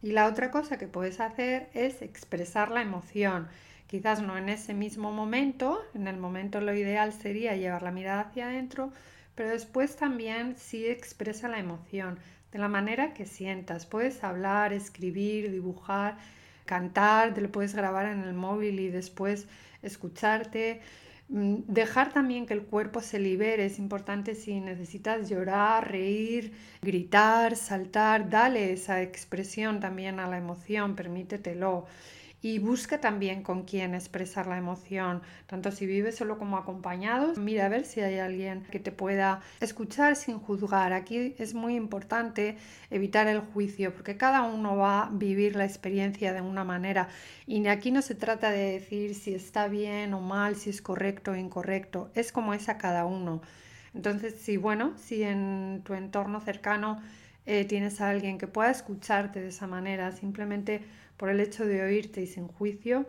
Y 0.00 0.12
la 0.12 0.26
otra 0.26 0.50
cosa 0.50 0.78
que 0.78 0.88
puedes 0.88 1.20
hacer 1.20 1.70
es 1.74 2.02
expresar 2.02 2.70
la 2.70 2.82
emoción 2.82 3.48
quizás 3.92 4.22
no 4.22 4.38
en 4.38 4.48
ese 4.48 4.72
mismo 4.72 5.12
momento, 5.12 5.78
en 5.92 6.08
el 6.08 6.16
momento 6.16 6.62
lo 6.62 6.74
ideal 6.74 7.12
sería 7.12 7.56
llevar 7.56 7.82
la 7.82 7.90
mirada 7.90 8.22
hacia 8.22 8.46
adentro, 8.46 8.90
pero 9.34 9.50
después 9.50 9.96
también 9.96 10.56
sí 10.56 10.86
expresa 10.86 11.46
la 11.46 11.58
emoción 11.58 12.18
de 12.52 12.58
la 12.58 12.68
manera 12.68 13.12
que 13.12 13.26
sientas. 13.26 13.84
Puedes 13.84 14.24
hablar, 14.24 14.72
escribir, 14.72 15.50
dibujar, 15.50 16.16
cantar, 16.64 17.34
te 17.34 17.40
lo 17.40 17.50
puedes 17.50 17.74
grabar 17.74 18.06
en 18.06 18.20
el 18.20 18.34
móvil 18.34 18.80
y 18.80 18.88
después 18.88 19.46
escucharte. 19.82 20.80
Mm, 21.28 21.60
dejar 21.66 22.12
también 22.12 22.46
que 22.46 22.54
el 22.54 22.62
cuerpo 22.62 23.00
se 23.00 23.18
libere 23.18 23.64
es 23.66 23.78
importante 23.78 24.34
si 24.34 24.60
necesitas 24.60 25.28
llorar, 25.30 25.90
reír, 25.90 26.52
gritar, 26.82 27.56
saltar, 27.56 28.28
dale 28.28 28.72
esa 28.72 29.02
expresión 29.02 29.80
también 29.80 30.20
a 30.20 30.28
la 30.28 30.38
emoción, 30.38 30.94
permítetelo 30.94 31.86
y 32.42 32.58
busca 32.58 33.00
también 33.00 33.44
con 33.44 33.62
quién 33.62 33.94
expresar 33.94 34.48
la 34.48 34.58
emoción, 34.58 35.22
tanto 35.46 35.70
si 35.70 35.86
vives 35.86 36.16
solo 36.16 36.38
como 36.38 36.56
acompañado, 36.56 37.34
mira 37.36 37.66
a 37.66 37.68
ver 37.68 37.84
si 37.84 38.00
hay 38.00 38.18
alguien 38.18 38.64
que 38.64 38.80
te 38.80 38.90
pueda 38.90 39.40
escuchar 39.60 40.16
sin 40.16 40.40
juzgar. 40.40 40.92
Aquí 40.92 41.36
es 41.38 41.54
muy 41.54 41.76
importante 41.76 42.56
evitar 42.90 43.28
el 43.28 43.40
juicio 43.40 43.94
porque 43.94 44.16
cada 44.16 44.42
uno 44.42 44.76
va 44.76 45.04
a 45.04 45.10
vivir 45.10 45.54
la 45.54 45.64
experiencia 45.64 46.32
de 46.32 46.40
una 46.40 46.64
manera 46.64 47.08
y 47.46 47.64
aquí 47.68 47.92
no 47.92 48.02
se 48.02 48.16
trata 48.16 48.50
de 48.50 48.72
decir 48.72 49.14
si 49.14 49.34
está 49.34 49.68
bien 49.68 50.12
o 50.12 50.20
mal, 50.20 50.56
si 50.56 50.70
es 50.70 50.82
correcto 50.82 51.30
o 51.30 51.36
incorrecto, 51.36 52.10
es 52.14 52.32
como 52.32 52.54
es 52.54 52.68
a 52.68 52.76
cada 52.76 53.04
uno. 53.04 53.40
Entonces, 53.94 54.34
si 54.40 54.56
bueno, 54.56 54.94
si 54.96 55.22
en 55.22 55.82
tu 55.84 55.94
entorno 55.94 56.40
cercano 56.40 57.00
eh, 57.46 57.64
tienes 57.64 58.00
a 58.00 58.08
alguien 58.10 58.38
que 58.38 58.46
pueda 58.46 58.70
escucharte 58.70 59.40
de 59.40 59.48
esa 59.48 59.66
manera, 59.66 60.12
simplemente 60.12 60.82
por 61.16 61.28
el 61.30 61.40
hecho 61.40 61.66
de 61.66 61.82
oírte 61.82 62.22
y 62.22 62.26
sin 62.26 62.48
juicio, 62.48 63.06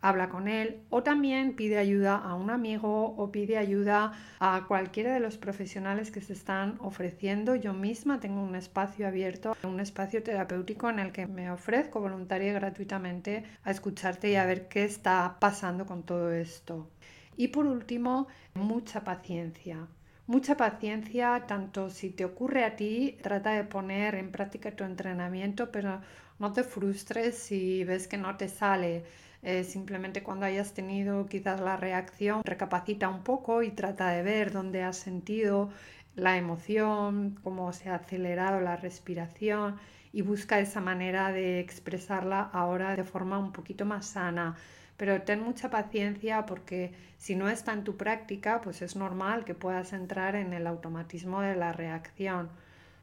habla 0.00 0.28
con 0.28 0.46
él 0.46 0.82
o 0.90 1.02
también 1.02 1.56
pide 1.56 1.78
ayuda 1.78 2.16
a 2.16 2.34
un 2.34 2.50
amigo 2.50 3.14
o 3.16 3.32
pide 3.32 3.58
ayuda 3.58 4.12
a 4.38 4.64
cualquiera 4.68 5.12
de 5.12 5.20
los 5.20 5.36
profesionales 5.36 6.10
que 6.10 6.20
se 6.20 6.32
están 6.32 6.76
ofreciendo. 6.80 7.56
Yo 7.56 7.72
misma 7.72 8.20
tengo 8.20 8.42
un 8.42 8.54
espacio 8.54 9.06
abierto, 9.06 9.56
un 9.62 9.80
espacio 9.80 10.22
terapéutico 10.22 10.90
en 10.90 10.98
el 10.98 11.12
que 11.12 11.26
me 11.26 11.50
ofrezco 11.50 12.00
voluntaria 12.00 12.50
y 12.50 12.54
gratuitamente 12.54 13.44
a 13.64 13.70
escucharte 13.70 14.30
y 14.30 14.36
a 14.36 14.46
ver 14.46 14.68
qué 14.68 14.84
está 14.84 15.36
pasando 15.40 15.86
con 15.86 16.02
todo 16.04 16.32
esto. 16.32 16.88
Y 17.36 17.48
por 17.48 17.66
último, 17.66 18.28
mucha 18.54 19.04
paciencia. 19.04 19.88
Mucha 20.26 20.56
paciencia, 20.56 21.44
tanto 21.46 21.88
si 21.88 22.10
te 22.10 22.24
ocurre 22.24 22.64
a 22.64 22.74
ti, 22.74 23.16
trata 23.22 23.52
de 23.52 23.62
poner 23.62 24.16
en 24.16 24.32
práctica 24.32 24.72
tu 24.72 24.82
entrenamiento, 24.82 25.70
pero 25.70 26.00
no 26.38 26.52
te 26.52 26.64
frustres 26.64 27.36
si 27.38 27.84
ves 27.84 28.08
que 28.08 28.18
no 28.18 28.36
te 28.36 28.48
sale. 28.48 29.04
Eh, 29.42 29.64
simplemente 29.64 30.22
cuando 30.22 30.46
hayas 30.46 30.74
tenido 30.74 31.26
quizás 31.26 31.60
la 31.60 31.76
reacción, 31.76 32.42
recapacita 32.44 33.08
un 33.08 33.22
poco 33.22 33.62
y 33.62 33.70
trata 33.70 34.08
de 34.10 34.22
ver 34.22 34.52
dónde 34.52 34.82
has 34.82 34.96
sentido 34.96 35.70
la 36.16 36.36
emoción, 36.36 37.38
cómo 37.42 37.72
se 37.72 37.90
ha 37.90 37.96
acelerado 37.96 38.60
la 38.60 38.76
respiración 38.76 39.78
y 40.12 40.22
busca 40.22 40.58
esa 40.60 40.80
manera 40.80 41.30
de 41.32 41.60
expresarla 41.60 42.40
ahora 42.40 42.96
de 42.96 43.04
forma 43.04 43.38
un 43.38 43.52
poquito 43.52 43.84
más 43.84 44.06
sana. 44.06 44.56
Pero 44.96 45.22
ten 45.22 45.40
mucha 45.42 45.70
paciencia 45.70 46.46
porque 46.46 46.94
si 47.18 47.36
no 47.36 47.48
está 47.50 47.72
en 47.74 47.84
tu 47.84 47.96
práctica, 47.96 48.60
pues 48.62 48.80
es 48.82 48.96
normal 48.96 49.44
que 49.44 49.54
puedas 49.54 49.92
entrar 49.92 50.34
en 50.36 50.52
el 50.54 50.66
automatismo 50.66 51.42
de 51.42 51.54
la 51.54 51.72
reacción. 51.72 52.50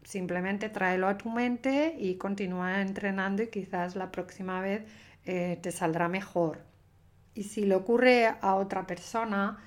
Simplemente 0.03 0.69
tráelo 0.69 1.07
a 1.07 1.17
tu 1.17 1.29
mente 1.29 1.95
y 1.97 2.15
continúa 2.15 2.81
entrenando 2.81 3.43
y 3.43 3.47
quizás 3.47 3.95
la 3.95 4.11
próxima 4.11 4.61
vez 4.61 4.83
eh, 5.25 5.59
te 5.61 5.71
saldrá 5.71 6.09
mejor. 6.09 6.59
Y 7.35 7.43
si 7.43 7.65
le 7.65 7.75
ocurre 7.75 8.27
a 8.41 8.55
otra 8.55 8.85
persona, 8.85 9.57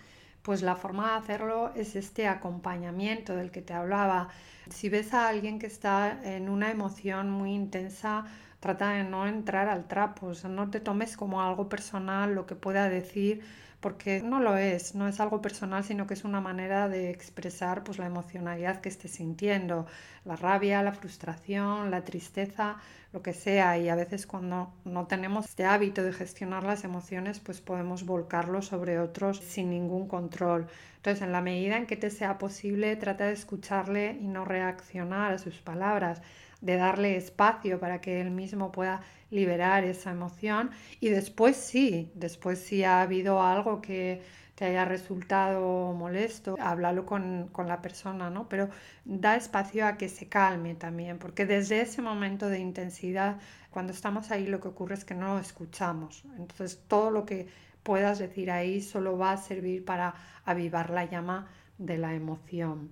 pues 0.42 0.62
la 0.62 0.76
forma 0.76 1.10
de 1.12 1.18
hacerlo 1.18 1.72
es 1.74 1.96
este 1.96 2.28
acompañamiento 2.28 3.34
del 3.34 3.50
que 3.50 3.62
te 3.62 3.72
hablaba. 3.72 4.28
Si 4.70 4.88
ves 4.88 5.14
a 5.14 5.28
alguien 5.28 5.58
que 5.58 5.66
está 5.66 6.20
en 6.22 6.48
una 6.48 6.70
emoción 6.70 7.30
muy 7.30 7.52
intensa, 7.52 8.24
trata 8.60 8.90
de 8.90 9.04
no 9.04 9.26
entrar 9.26 9.68
al 9.68 9.88
trapo, 9.88 10.32
no 10.48 10.70
te 10.70 10.80
tomes 10.80 11.16
como 11.16 11.42
algo 11.42 11.68
personal 11.68 12.34
lo 12.34 12.46
que 12.46 12.54
pueda 12.54 12.88
decir 12.88 13.42
porque 13.86 14.20
no 14.20 14.40
lo 14.40 14.56
es, 14.56 14.96
no 14.96 15.06
es 15.06 15.20
algo 15.20 15.40
personal, 15.40 15.84
sino 15.84 16.08
que 16.08 16.14
es 16.14 16.24
una 16.24 16.40
manera 16.40 16.88
de 16.88 17.08
expresar 17.10 17.84
pues, 17.84 17.98
la 17.98 18.06
emocionalidad 18.06 18.80
que 18.80 18.88
estés 18.88 19.12
sintiendo, 19.12 19.86
la 20.24 20.34
rabia, 20.34 20.82
la 20.82 20.90
frustración, 20.90 21.92
la 21.92 22.02
tristeza, 22.02 22.78
lo 23.12 23.22
que 23.22 23.32
sea. 23.32 23.78
Y 23.78 23.88
a 23.88 23.94
veces 23.94 24.26
cuando 24.26 24.72
no 24.84 25.06
tenemos 25.06 25.44
este 25.44 25.66
hábito 25.66 26.02
de 26.02 26.12
gestionar 26.12 26.64
las 26.64 26.82
emociones, 26.82 27.38
pues 27.38 27.60
podemos 27.60 28.04
volcarlo 28.04 28.60
sobre 28.60 28.98
otros 28.98 29.38
sin 29.38 29.70
ningún 29.70 30.08
control. 30.08 30.66
Entonces, 30.96 31.22
en 31.22 31.30
la 31.30 31.40
medida 31.40 31.76
en 31.76 31.86
que 31.86 31.96
te 31.96 32.10
sea 32.10 32.38
posible, 32.38 32.96
trata 32.96 33.26
de 33.26 33.34
escucharle 33.34 34.18
y 34.20 34.26
no 34.26 34.44
reaccionar 34.44 35.30
a 35.30 35.38
sus 35.38 35.58
palabras 35.58 36.22
de 36.60 36.76
darle 36.76 37.16
espacio 37.16 37.78
para 37.78 38.00
que 38.00 38.20
él 38.20 38.30
mismo 38.30 38.72
pueda 38.72 39.02
liberar 39.30 39.84
esa 39.84 40.10
emoción 40.10 40.70
y 41.00 41.08
después 41.08 41.56
sí, 41.56 42.10
después 42.14 42.58
sí 42.60 42.84
ha 42.84 43.02
habido 43.02 43.42
algo 43.42 43.80
que 43.82 44.22
te 44.56 44.64
haya 44.64 44.86
resultado 44.86 45.92
molesto, 45.92 46.56
háblalo 46.58 47.04
con, 47.04 47.48
con, 47.52 47.68
la 47.68 47.82
persona, 47.82 48.30
¿no? 48.30 48.48
Pero 48.48 48.70
da 49.04 49.36
espacio 49.36 49.86
a 49.86 49.98
que 49.98 50.08
se 50.08 50.28
calme 50.28 50.74
también, 50.74 51.18
porque 51.18 51.44
desde 51.44 51.82
ese 51.82 52.00
momento 52.00 52.48
de 52.48 52.58
intensidad, 52.58 53.36
cuando 53.70 53.92
estamos 53.92 54.30
ahí, 54.30 54.46
lo 54.46 54.60
que 54.60 54.68
ocurre 54.68 54.94
es 54.94 55.04
que 55.04 55.14
no 55.14 55.34
lo 55.34 55.38
escuchamos. 55.40 56.24
Entonces, 56.38 56.80
todo 56.88 57.10
lo 57.10 57.26
que 57.26 57.48
puedas 57.82 58.18
decir 58.18 58.50
ahí 58.50 58.80
solo 58.80 59.18
va 59.18 59.32
a 59.32 59.36
servir 59.36 59.84
para 59.84 60.14
avivar 60.46 60.88
la 60.88 61.04
llama 61.04 61.48
de 61.76 61.98
la 61.98 62.14
emoción. 62.14 62.90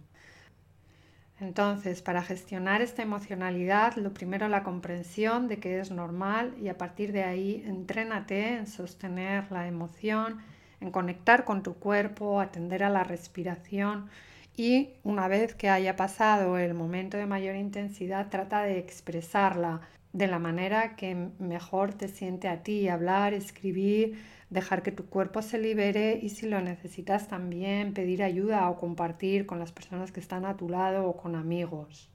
Entonces, 1.44 2.00
para 2.00 2.22
gestionar 2.22 2.80
esta 2.80 3.02
emocionalidad, 3.02 3.96
lo 3.96 4.14
primero 4.14 4.48
la 4.48 4.62
comprensión 4.62 5.46
de 5.46 5.58
que 5.58 5.78
es 5.78 5.90
normal 5.90 6.54
y 6.58 6.68
a 6.68 6.78
partir 6.78 7.12
de 7.12 7.22
ahí 7.22 7.62
entrénate 7.66 8.56
en 8.56 8.66
sostener 8.66 9.52
la 9.52 9.68
emoción, 9.68 10.38
en 10.80 10.90
conectar 10.90 11.44
con 11.44 11.62
tu 11.62 11.74
cuerpo, 11.74 12.40
atender 12.40 12.82
a 12.82 12.88
la 12.88 13.04
respiración 13.04 14.08
y 14.56 14.94
una 15.02 15.28
vez 15.28 15.54
que 15.54 15.68
haya 15.68 15.96
pasado 15.96 16.56
el 16.56 16.72
momento 16.72 17.18
de 17.18 17.26
mayor 17.26 17.56
intensidad, 17.56 18.30
trata 18.30 18.62
de 18.62 18.78
expresarla 18.78 19.82
de 20.14 20.28
la 20.28 20.38
manera 20.38 20.96
que 20.96 21.28
mejor 21.38 21.92
te 21.92 22.08
siente 22.08 22.48
a 22.48 22.62
ti, 22.62 22.88
hablar, 22.88 23.34
escribir, 23.34 24.18
dejar 24.54 24.84
que 24.84 24.92
tu 24.92 25.06
cuerpo 25.06 25.42
se 25.42 25.58
libere 25.58 26.20
y 26.22 26.28
si 26.28 26.48
lo 26.48 26.60
necesitas 26.60 27.26
también 27.26 27.92
pedir 27.92 28.22
ayuda 28.22 28.70
o 28.70 28.78
compartir 28.78 29.46
con 29.46 29.58
las 29.58 29.72
personas 29.72 30.12
que 30.12 30.20
están 30.20 30.44
a 30.44 30.56
tu 30.56 30.68
lado 30.68 31.08
o 31.08 31.16
con 31.16 31.34
amigos. 31.34 32.08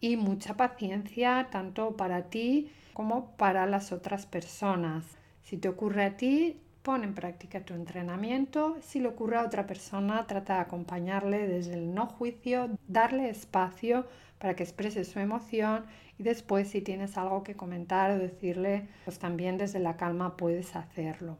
Y 0.00 0.16
mucha 0.16 0.56
paciencia 0.56 1.48
tanto 1.52 1.98
para 1.98 2.30
ti 2.30 2.72
como 2.94 3.36
para 3.36 3.66
las 3.66 3.92
otras 3.92 4.24
personas. 4.24 5.04
Si 5.42 5.58
te 5.58 5.68
ocurre 5.68 6.04
a 6.04 6.16
ti, 6.16 6.58
pon 6.82 7.04
en 7.04 7.14
práctica 7.14 7.60
tu 7.60 7.74
entrenamiento. 7.74 8.78
Si 8.80 8.98
le 8.98 9.08
ocurre 9.08 9.36
a 9.36 9.44
otra 9.44 9.66
persona, 9.66 10.26
trata 10.26 10.54
de 10.54 10.60
acompañarle 10.60 11.46
desde 11.46 11.74
el 11.74 11.92
no 11.92 12.06
juicio, 12.06 12.70
darle 12.88 13.28
espacio 13.28 14.06
para 14.38 14.56
que 14.56 14.62
exprese 14.62 15.04
su 15.04 15.18
emoción 15.18 15.84
y 16.16 16.22
después 16.22 16.68
si 16.68 16.80
tienes 16.80 17.18
algo 17.18 17.42
que 17.42 17.54
comentar 17.54 18.10
o 18.12 18.18
decirle, 18.18 18.88
pues 19.04 19.18
también 19.18 19.58
desde 19.58 19.78
la 19.78 19.98
calma 19.98 20.38
puedes 20.38 20.74
hacerlo. 20.74 21.36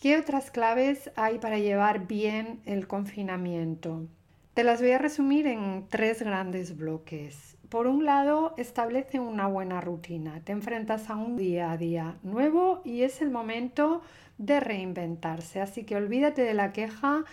¿Qué 0.00 0.18
otras 0.18 0.50
claves 0.50 1.10
hay 1.16 1.38
para 1.38 1.58
llevar 1.58 2.06
bien 2.06 2.60
el 2.66 2.86
confinamiento? 2.86 4.06
Te 4.52 4.62
las 4.62 4.80
voy 4.80 4.90
a 4.90 4.98
resumir 4.98 5.46
en 5.46 5.86
tres 5.88 6.22
grandes 6.22 6.76
bloques. 6.76 7.56
Por 7.70 7.86
un 7.86 8.04
lado, 8.04 8.54
establece 8.56 9.18
una 9.18 9.46
buena 9.46 9.80
rutina. 9.80 10.40
Te 10.44 10.52
enfrentas 10.52 11.10
a 11.10 11.16
un 11.16 11.36
día 11.36 11.72
a 11.72 11.76
día 11.76 12.18
nuevo 12.22 12.82
y 12.84 13.02
es 13.02 13.22
el 13.22 13.30
momento 13.30 14.02
de 14.38 14.60
reinventarse. 14.60 15.60
Así 15.60 15.84
que 15.84 15.96
olvídate 15.96 16.42
de 16.42 16.54
la 16.54 16.72
queja. 16.72 17.24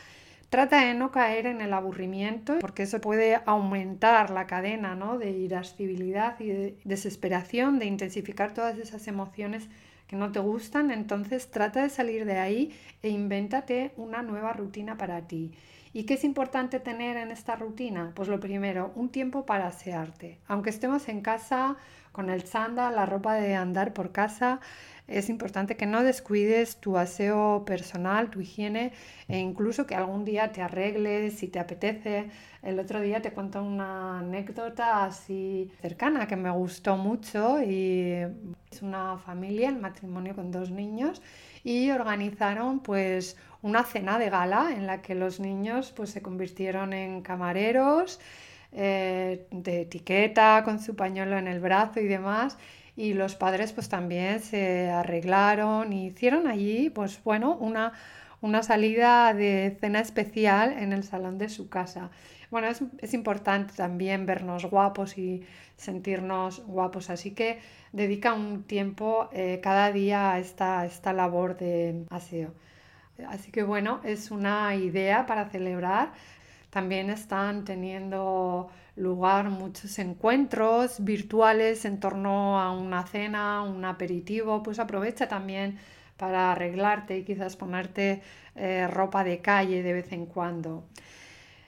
Trata 0.49 0.85
de 0.85 0.93
no 0.93 1.11
caer 1.11 1.45
en 1.45 1.61
el 1.61 1.73
aburrimiento 1.73 2.57
porque 2.59 2.83
eso 2.83 2.99
puede 2.99 3.39
aumentar 3.45 4.31
la 4.31 4.47
cadena 4.47 4.95
¿no? 4.95 5.17
de 5.17 5.31
irascibilidad 5.31 6.39
y 6.39 6.47
de 6.47 6.77
desesperación, 6.83 7.79
de 7.79 7.85
intensificar 7.85 8.53
todas 8.53 8.77
esas 8.77 9.07
emociones 9.07 9.69
que 10.11 10.17
no 10.17 10.33
te 10.33 10.39
gustan, 10.39 10.91
entonces 10.91 11.49
trata 11.51 11.83
de 11.83 11.89
salir 11.89 12.25
de 12.25 12.37
ahí 12.37 12.71
e 13.01 13.07
invéntate 13.07 13.93
una 13.95 14.21
nueva 14.21 14.51
rutina 14.51 14.97
para 14.97 15.25
ti. 15.25 15.53
¿Y 15.93 16.03
qué 16.03 16.13
es 16.13 16.23
importante 16.23 16.79
tener 16.79 17.17
en 17.17 17.31
esta 17.31 17.57
rutina? 17.57 18.13
Pues 18.15 18.29
lo 18.29 18.39
primero, 18.39 18.93
un 18.95 19.09
tiempo 19.09 19.45
para 19.45 19.67
asearte. 19.67 20.39
Aunque 20.47 20.69
estemos 20.69 21.09
en 21.09 21.19
casa 21.21 21.75
con 22.13 22.29
el 22.29 22.45
chándal, 22.45 22.95
la 22.95 23.05
ropa 23.05 23.35
de 23.35 23.55
andar 23.55 23.93
por 23.93 24.13
casa, 24.13 24.61
es 25.07 25.27
importante 25.27 25.75
que 25.75 25.85
no 25.85 26.03
descuides 26.03 26.77
tu 26.77 26.97
aseo 26.97 27.65
personal, 27.65 28.29
tu 28.29 28.39
higiene 28.39 28.93
e 29.27 29.39
incluso 29.39 29.85
que 29.85 29.95
algún 29.95 30.23
día 30.23 30.53
te 30.53 30.61
arregles 30.61 31.33
si 31.33 31.49
te 31.49 31.59
apetece. 31.59 32.29
El 32.61 32.79
otro 32.79 33.01
día 33.01 33.21
te 33.21 33.33
cuento 33.33 33.61
una 33.61 34.19
anécdota 34.19 35.03
así 35.03 35.69
cercana 35.81 36.27
que 36.27 36.37
me 36.37 36.51
gustó 36.51 36.95
mucho 36.95 37.61
y 37.61 38.13
es 38.71 38.81
una 38.81 39.17
familia, 39.17 39.67
el 39.67 39.79
matrimonio 39.79 40.35
con 40.35 40.51
dos 40.51 40.71
niños 40.71 41.21
y 41.63 41.91
organizaron 41.91 42.79
pues 42.79 43.37
una 43.61 43.83
cena 43.83 44.17
de 44.19 44.29
gala 44.29 44.71
en 44.75 44.87
la 44.87 45.01
que 45.01 45.15
los 45.15 45.39
niños 45.39 45.91
pues 45.95 46.09
se 46.09 46.21
convirtieron 46.21 46.93
en 46.93 47.21
camareros 47.21 48.19
eh, 48.71 49.45
de 49.51 49.81
etiqueta 49.81 50.63
con 50.63 50.79
su 50.79 50.95
pañuelo 50.95 51.37
en 51.37 51.47
el 51.47 51.59
brazo 51.59 51.99
y 51.99 52.07
demás 52.07 52.57
y 52.95 53.13
los 53.13 53.35
padres 53.35 53.73
pues 53.73 53.89
también 53.89 54.39
se 54.39 54.89
arreglaron 54.89 55.93
y 55.93 56.07
hicieron 56.07 56.47
allí 56.47 56.89
pues 56.89 57.23
bueno 57.23 57.55
una, 57.55 57.93
una 58.41 58.63
salida 58.63 59.33
de 59.33 59.77
cena 59.79 59.99
especial 59.99 60.73
en 60.77 60.93
el 60.93 61.03
salón 61.03 61.37
de 61.37 61.49
su 61.49 61.69
casa. 61.69 62.09
Bueno, 62.49 62.67
es, 62.67 62.81
es, 62.97 63.13
importante 63.13 63.73
también 63.75 64.25
vernos 64.25 64.65
guapos 64.65 65.17
y 65.17 65.45
sentirnos 65.77 66.65
guapos, 66.65 67.09
así 67.09 67.31
que 67.31 67.59
dedica 67.93 68.33
un 68.33 68.63
tiempo 68.63 69.29
eh, 69.31 69.61
cada 69.63 69.91
día 69.93 70.33
a 70.33 70.39
esta, 70.39 70.85
esta 70.85 71.13
labor 71.13 71.57
de 71.57 72.05
aseo. 72.09 72.53
Así 73.29 73.51
que 73.51 73.63
bueno, 73.63 74.01
es 74.03 74.31
una 74.31 74.75
idea 74.75 75.25
para 75.25 75.49
celebrar. 75.49 76.13
También 76.69 77.09
están 77.09 77.65
teniendo 77.65 78.69
lugar 78.95 79.49
muchos 79.49 79.99
encuentros 79.99 81.03
virtuales 81.03 81.85
en 81.85 81.99
torno 81.99 82.59
a 82.59 82.71
una 82.71 83.05
cena, 83.05 83.61
un 83.63 83.83
aperitivo, 83.85 84.63
pues 84.63 84.79
aprovecha 84.79 85.27
también 85.27 85.77
para 86.17 86.51
arreglarte 86.51 87.17
y 87.17 87.23
quizás 87.23 87.55
ponerte 87.55 88.21
eh, 88.55 88.87
ropa 88.87 89.23
de 89.23 89.39
calle 89.39 89.81
de 89.83 89.93
vez 89.93 90.11
en 90.11 90.25
cuando. 90.25 90.85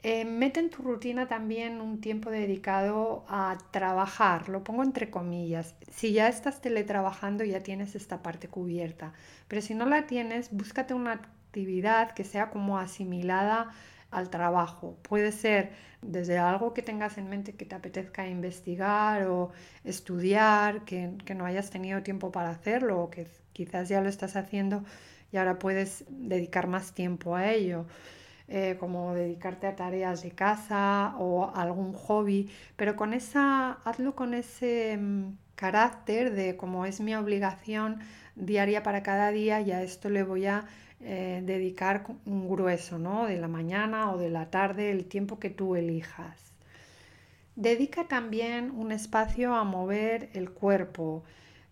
Eh, 0.03 0.25
mete 0.25 0.59
en 0.59 0.69
tu 0.69 0.81
rutina 0.83 1.27
también 1.27 1.79
un 1.79 2.01
tiempo 2.01 2.29
dedicado 2.29 3.23
a 3.29 3.57
trabajar, 3.71 4.49
lo 4.49 4.61
pongo 4.61 4.83
entre 4.83 5.09
comillas. 5.09 5.75
Si 5.89 6.11
ya 6.11 6.27
estás 6.27 6.59
teletrabajando 6.59 7.45
ya 7.45 7.63
tienes 7.63 7.95
esta 7.95 8.21
parte 8.21 8.49
cubierta, 8.49 9.13
pero 9.47 9.61
si 9.61 9.73
no 9.73 9.85
la 9.85 10.05
tienes, 10.05 10.51
búscate 10.51 10.93
una 10.93 11.21
actividad 11.53 12.13
que 12.15 12.23
sea 12.23 12.49
como 12.49 12.79
asimilada 12.79 13.69
al 14.09 14.31
trabajo. 14.31 14.97
Puede 15.03 15.31
ser 15.31 15.71
desde 16.01 16.39
algo 16.39 16.73
que 16.73 16.81
tengas 16.81 17.19
en 17.19 17.29
mente 17.29 17.53
que 17.53 17.65
te 17.65 17.75
apetezca 17.75 18.27
investigar 18.27 19.27
o 19.27 19.51
estudiar, 19.83 20.83
que, 20.83 21.11
no 21.35 21.45
hayas 21.45 21.69
tenido 21.69 22.01
tiempo 22.01 22.31
para 22.31 22.49
hacerlo 22.49 23.03
o 23.03 23.09
que 23.11 23.27
quizás 23.53 23.87
ya 23.87 24.01
lo 24.01 24.09
estás 24.09 24.35
haciendo 24.35 24.83
y 25.31 25.37
ahora 25.37 25.59
puedes 25.59 26.05
dedicar 26.09 26.65
más 26.67 26.93
tiempo 26.93 27.35
a 27.35 27.51
ello. 27.51 27.85
Eh, 28.49 28.75
como 28.79 29.13
dedicarte 29.13 29.67
a 29.67 29.75
tareas 29.75 30.21
de 30.21 30.31
casa 30.31 31.15
o 31.17 31.51
algún 31.55 31.93
hobby, 31.93 32.49
pero 32.75 32.95
con 32.97 33.13
esa, 33.13 33.77
hazlo 33.85 34.15
con 34.15 34.33
ese 34.33 34.97
mm, 34.97 35.37
carácter 35.55 36.33
de 36.33 36.57
como 36.57 36.85
es 36.85 36.99
mi 36.99 37.15
obligación 37.15 37.99
diaria 38.35 38.83
para 38.83 39.01
cada 39.01 39.31
día 39.31 39.61
y 39.61 39.71
a 39.71 39.81
esto 39.81 40.09
le 40.09 40.23
voy 40.23 40.45
a 40.45 40.65
eh, 41.03 41.41
dedicar 41.43 42.05
un 42.25 42.47
grueso, 42.47 42.97
¿no? 42.97 43.25
De 43.27 43.37
la 43.37 43.47
mañana 43.47 44.11
o 44.11 44.17
de 44.17 44.29
la 44.29 44.49
tarde, 44.49 44.91
el 44.91 45.05
tiempo 45.05 45.39
que 45.39 45.49
tú 45.49 45.75
elijas. 45.75 46.53
Dedica 47.55 48.07
también 48.07 48.71
un 48.71 48.91
espacio 48.91 49.53
a 49.53 49.63
mover 49.63 50.29
el 50.33 50.49
cuerpo. 50.49 51.23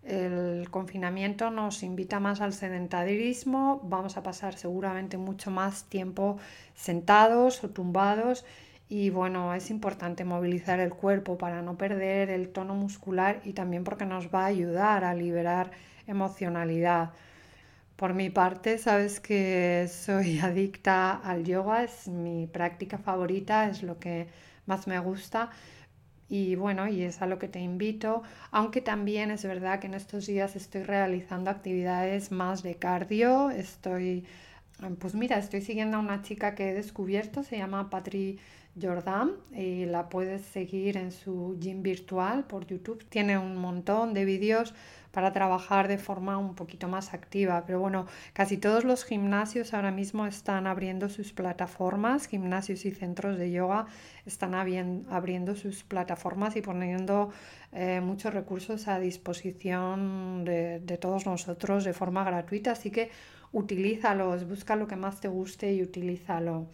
El 0.04 0.68
confinamiento 0.70 1.50
nos 1.50 1.82
invita 1.82 2.20
más 2.20 2.40
al 2.40 2.52
sedentarismo, 2.52 3.80
vamos 3.84 4.16
a 4.16 4.22
pasar 4.22 4.54
seguramente 4.54 5.16
mucho 5.16 5.50
más 5.50 5.84
tiempo 5.84 6.38
sentados 6.74 7.62
o 7.62 7.70
tumbados 7.70 8.44
y 8.88 9.10
bueno, 9.10 9.54
es 9.54 9.70
importante 9.70 10.24
movilizar 10.24 10.78
el 10.78 10.90
cuerpo 10.90 11.38
para 11.38 11.62
no 11.62 11.78
perder 11.78 12.30
el 12.30 12.50
tono 12.50 12.74
muscular 12.74 13.40
y 13.44 13.54
también 13.54 13.84
porque 13.84 14.04
nos 14.04 14.26
va 14.26 14.42
a 14.42 14.46
ayudar 14.46 15.04
a 15.04 15.14
liberar 15.14 15.70
emocionalidad. 16.06 17.12
Por 18.02 18.14
mi 18.14 18.30
parte, 18.30 18.78
sabes 18.78 19.20
que 19.20 19.86
soy 19.88 20.40
adicta 20.40 21.12
al 21.12 21.44
yoga, 21.44 21.84
es 21.84 22.08
mi 22.08 22.48
práctica 22.48 22.98
favorita, 22.98 23.68
es 23.68 23.84
lo 23.84 24.00
que 24.00 24.26
más 24.66 24.88
me 24.88 24.98
gusta. 24.98 25.50
Y 26.28 26.56
bueno, 26.56 26.88
y 26.88 27.02
es 27.02 27.22
a 27.22 27.28
lo 27.28 27.38
que 27.38 27.46
te 27.46 27.60
invito, 27.60 28.24
aunque 28.50 28.80
también 28.80 29.30
es 29.30 29.44
verdad 29.44 29.78
que 29.78 29.86
en 29.86 29.94
estos 29.94 30.26
días 30.26 30.56
estoy 30.56 30.82
realizando 30.82 31.48
actividades 31.48 32.32
más 32.32 32.64
de 32.64 32.74
cardio, 32.74 33.50
estoy, 33.50 34.26
pues 34.98 35.14
mira, 35.14 35.38
estoy 35.38 35.60
siguiendo 35.60 35.98
a 35.98 36.00
una 36.00 36.22
chica 36.22 36.56
que 36.56 36.70
he 36.70 36.74
descubierto, 36.74 37.44
se 37.44 37.58
llama 37.58 37.88
Patri 37.88 38.40
Jordan 38.80 39.32
y 39.52 39.84
la 39.84 40.08
puedes 40.08 40.42
seguir 40.42 40.96
en 40.96 41.12
su 41.12 41.58
gym 41.60 41.82
virtual 41.82 42.44
por 42.44 42.66
YouTube, 42.66 43.04
tiene 43.08 43.36
un 43.38 43.56
montón 43.56 44.14
de 44.14 44.24
vídeos 44.24 44.74
para 45.12 45.32
trabajar 45.32 45.88
de 45.88 45.98
forma 45.98 46.38
un 46.38 46.54
poquito 46.54 46.88
más 46.88 47.12
activa. 47.14 47.64
Pero 47.66 47.80
bueno, 47.80 48.06
casi 48.32 48.56
todos 48.56 48.84
los 48.84 49.04
gimnasios 49.04 49.74
ahora 49.74 49.90
mismo 49.90 50.26
están 50.26 50.66
abriendo 50.66 51.08
sus 51.08 51.32
plataformas, 51.32 52.26
gimnasios 52.26 52.84
y 52.84 52.90
centros 52.90 53.38
de 53.38 53.52
yoga 53.52 53.86
están 54.24 54.54
abriendo 54.54 55.54
sus 55.54 55.84
plataformas 55.84 56.56
y 56.56 56.62
poniendo 56.62 57.30
eh, 57.72 58.00
muchos 58.00 58.32
recursos 58.32 58.88
a 58.88 58.98
disposición 58.98 60.44
de, 60.44 60.80
de 60.80 60.96
todos 60.96 61.26
nosotros 61.26 61.84
de 61.84 61.92
forma 61.92 62.24
gratuita. 62.24 62.72
Así 62.72 62.90
que 62.90 63.10
utilízalos, 63.52 64.48
busca 64.48 64.76
lo 64.76 64.86
que 64.86 64.96
más 64.96 65.20
te 65.20 65.28
guste 65.28 65.74
y 65.74 65.82
utilízalo. 65.82 66.68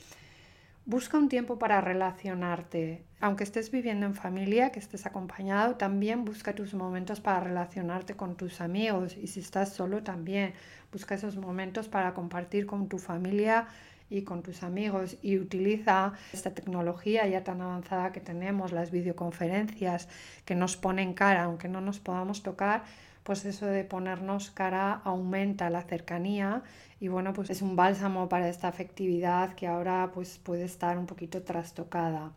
Busca 0.89 1.19
un 1.19 1.29
tiempo 1.29 1.59
para 1.59 1.83
relacionarte. 1.83 3.05
Aunque 3.21 3.45
estés 3.45 3.71
viviendo 3.71 4.07
en 4.07 4.15
familia, 4.15 4.73
que 4.73 4.79
estés 4.79 5.05
acompañado, 5.05 5.75
también 5.75 6.25
busca 6.25 6.55
tus 6.55 6.73
momentos 6.73 7.21
para 7.21 7.41
relacionarte 7.41 8.17
con 8.17 8.39
tus 8.39 8.63
amigos. 8.63 9.15
Y 9.19 9.27
si 9.27 9.41
estás 9.41 9.75
solo, 9.75 10.03
también 10.03 10.55
busca 10.91 11.15
esos 11.15 11.37
momentos 11.37 11.89
para 11.89 12.15
compartir 12.15 12.65
con 12.65 12.89
tu 12.89 12.97
familia 12.97 13.67
y 14.09 14.23
con 14.23 14.43
tus 14.43 14.63
amigos 14.63 15.19
y 15.21 15.37
utiliza 15.37 16.15
esta 16.33 16.55
tecnología 16.55 17.29
ya 17.29 17.45
tan 17.45 17.61
avanzada 17.61 18.11
que 18.11 18.21
tenemos, 18.21 18.73
las 18.73 18.91
videoconferencias 18.91 20.09
que 20.47 20.55
nos 20.55 20.79
ponen 20.79 21.13
cara, 21.13 21.45
aunque 21.45 21.69
no 21.69 21.83
nos 21.83 21.99
podamos 21.99 22.43
tocar, 22.43 22.85
pues 23.29 23.45
eso 23.45 23.67
de 23.67 23.85
ponernos 23.85 24.51
cara 24.51 25.03
aumenta 25.05 25.69
la 25.69 25.83
cercanía 25.83 26.63
y 26.99 27.09
bueno, 27.09 27.35
pues 27.35 27.51
es 27.51 27.61
un 27.61 27.77
bálsamo 27.77 28.27
para 28.27 28.49
esta 28.49 28.69
afectividad 28.69 29.55
que 29.55 29.67
ahora 29.67 30.11
pues 30.15 30.39
puede 30.39 30.65
estar 30.65 30.97
un 30.97 31.05
poquito 31.05 31.43
trastocada. 31.43 32.33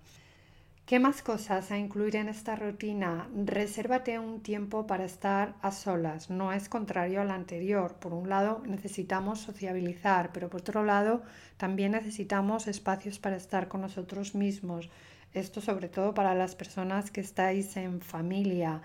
¿Qué 0.86 1.00
más 1.00 1.22
cosas 1.22 1.72
a 1.72 1.78
incluir 1.78 2.18
en 2.18 2.28
esta 2.28 2.58
rutina? 2.58 3.30
Resérvate 3.34 4.20
un 4.20 4.42
tiempo 4.42 4.86
para 4.86 5.06
estar 5.06 5.56
a 5.62 5.72
solas. 5.72 6.30
No 6.30 6.52
es 6.52 6.68
contrario 6.68 7.22
al 7.22 7.32
anterior. 7.32 7.94
Por 7.94 8.14
un 8.14 8.28
lado 8.28 8.62
necesitamos 8.66 9.40
sociabilizar, 9.40 10.34
pero 10.34 10.50
por 10.50 10.60
otro 10.60 10.84
lado 10.84 11.22
también 11.56 11.94
necesitamos 11.94 12.68
espacios 12.68 13.18
para 13.18 13.38
estar 13.38 13.70
con 13.70 13.80
nosotros 13.80 14.36
mismos. 14.36 14.90
Esto 15.34 15.62
sobre 15.62 15.88
todo 15.88 16.14
para 16.14 16.36
las 16.36 16.56
personas 16.56 17.12
que 17.12 17.22
estáis 17.22 17.78
en 17.78 18.02
familia, 18.02 18.82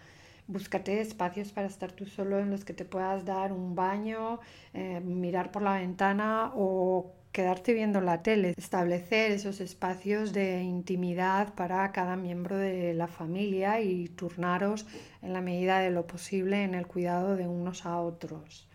búscate 0.49 1.01
espacios 1.01 1.53
para 1.53 1.67
estar 1.67 1.93
tú 1.93 2.07
solo 2.07 2.39
en 2.39 2.51
los 2.51 2.65
que 2.65 2.73
te 2.73 2.85
puedas 2.85 3.25
dar 3.25 3.53
un 3.53 3.75
baño, 3.75 4.41
eh, 4.75 5.01
mirar 5.01 5.51
por 5.51 5.63
la 5.63 5.75
ventana 5.75 6.53
o 6.55 7.13
quedarte 7.33 7.75
viendo 7.75 8.01
la 8.01 8.23
tele, 8.23 8.55
establecer 8.57 9.31
esos 9.31 9.61
espacios 9.61 10.33
de 10.33 10.63
intimidad 10.63 11.53
para 11.55 11.93
cada 11.93 12.17
miembro 12.17 12.57
de 12.57 12.95
la 12.95 13.09
familia 13.09 13.81
y 13.83 14.09
turnaros 14.09 14.87
en 15.21 15.35
la 15.35 15.43
medida 15.43 15.81
de 15.81 15.91
lo 15.91 16.07
posible 16.07 16.65
en 16.65 16.75
el 16.75 16.87
cuidado 16.87 17.37
de 17.37 17.47
unos 17.47 17.85
a 17.85 18.01
otros. 18.01 18.67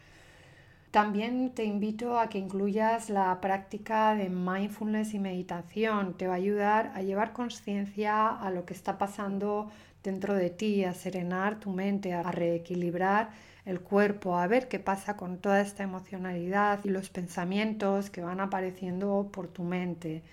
También 0.91 1.51
te 1.55 1.63
invito 1.63 2.19
a 2.19 2.27
que 2.27 2.37
incluyas 2.37 3.09
la 3.09 3.39
práctica 3.39 4.13
de 4.13 4.29
mindfulness 4.29 5.13
y 5.13 5.19
meditación. 5.19 6.17
Te 6.17 6.27
va 6.27 6.33
a 6.33 6.35
ayudar 6.35 6.91
a 6.93 7.01
llevar 7.01 7.31
conciencia 7.31 8.27
a 8.27 8.51
lo 8.51 8.65
que 8.65 8.73
está 8.73 8.97
pasando 8.97 9.71
dentro 10.03 10.33
de 10.35 10.49
ti, 10.49 10.83
a 10.83 10.93
serenar 10.93 11.59
tu 11.59 11.71
mente, 11.71 12.13
a 12.13 12.23
reequilibrar 12.31 13.29
el 13.65 13.81
cuerpo, 13.81 14.37
a 14.37 14.47
ver 14.47 14.67
qué 14.67 14.79
pasa 14.79 15.17
con 15.17 15.37
toda 15.37 15.61
esta 15.61 15.83
emocionalidad 15.83 16.79
y 16.83 16.89
los 16.89 17.09
pensamientos 17.09 18.09
que 18.09 18.21
van 18.21 18.39
apareciendo 18.39 19.29
por 19.31 19.47
tu 19.47 19.63
mente. 19.63 20.23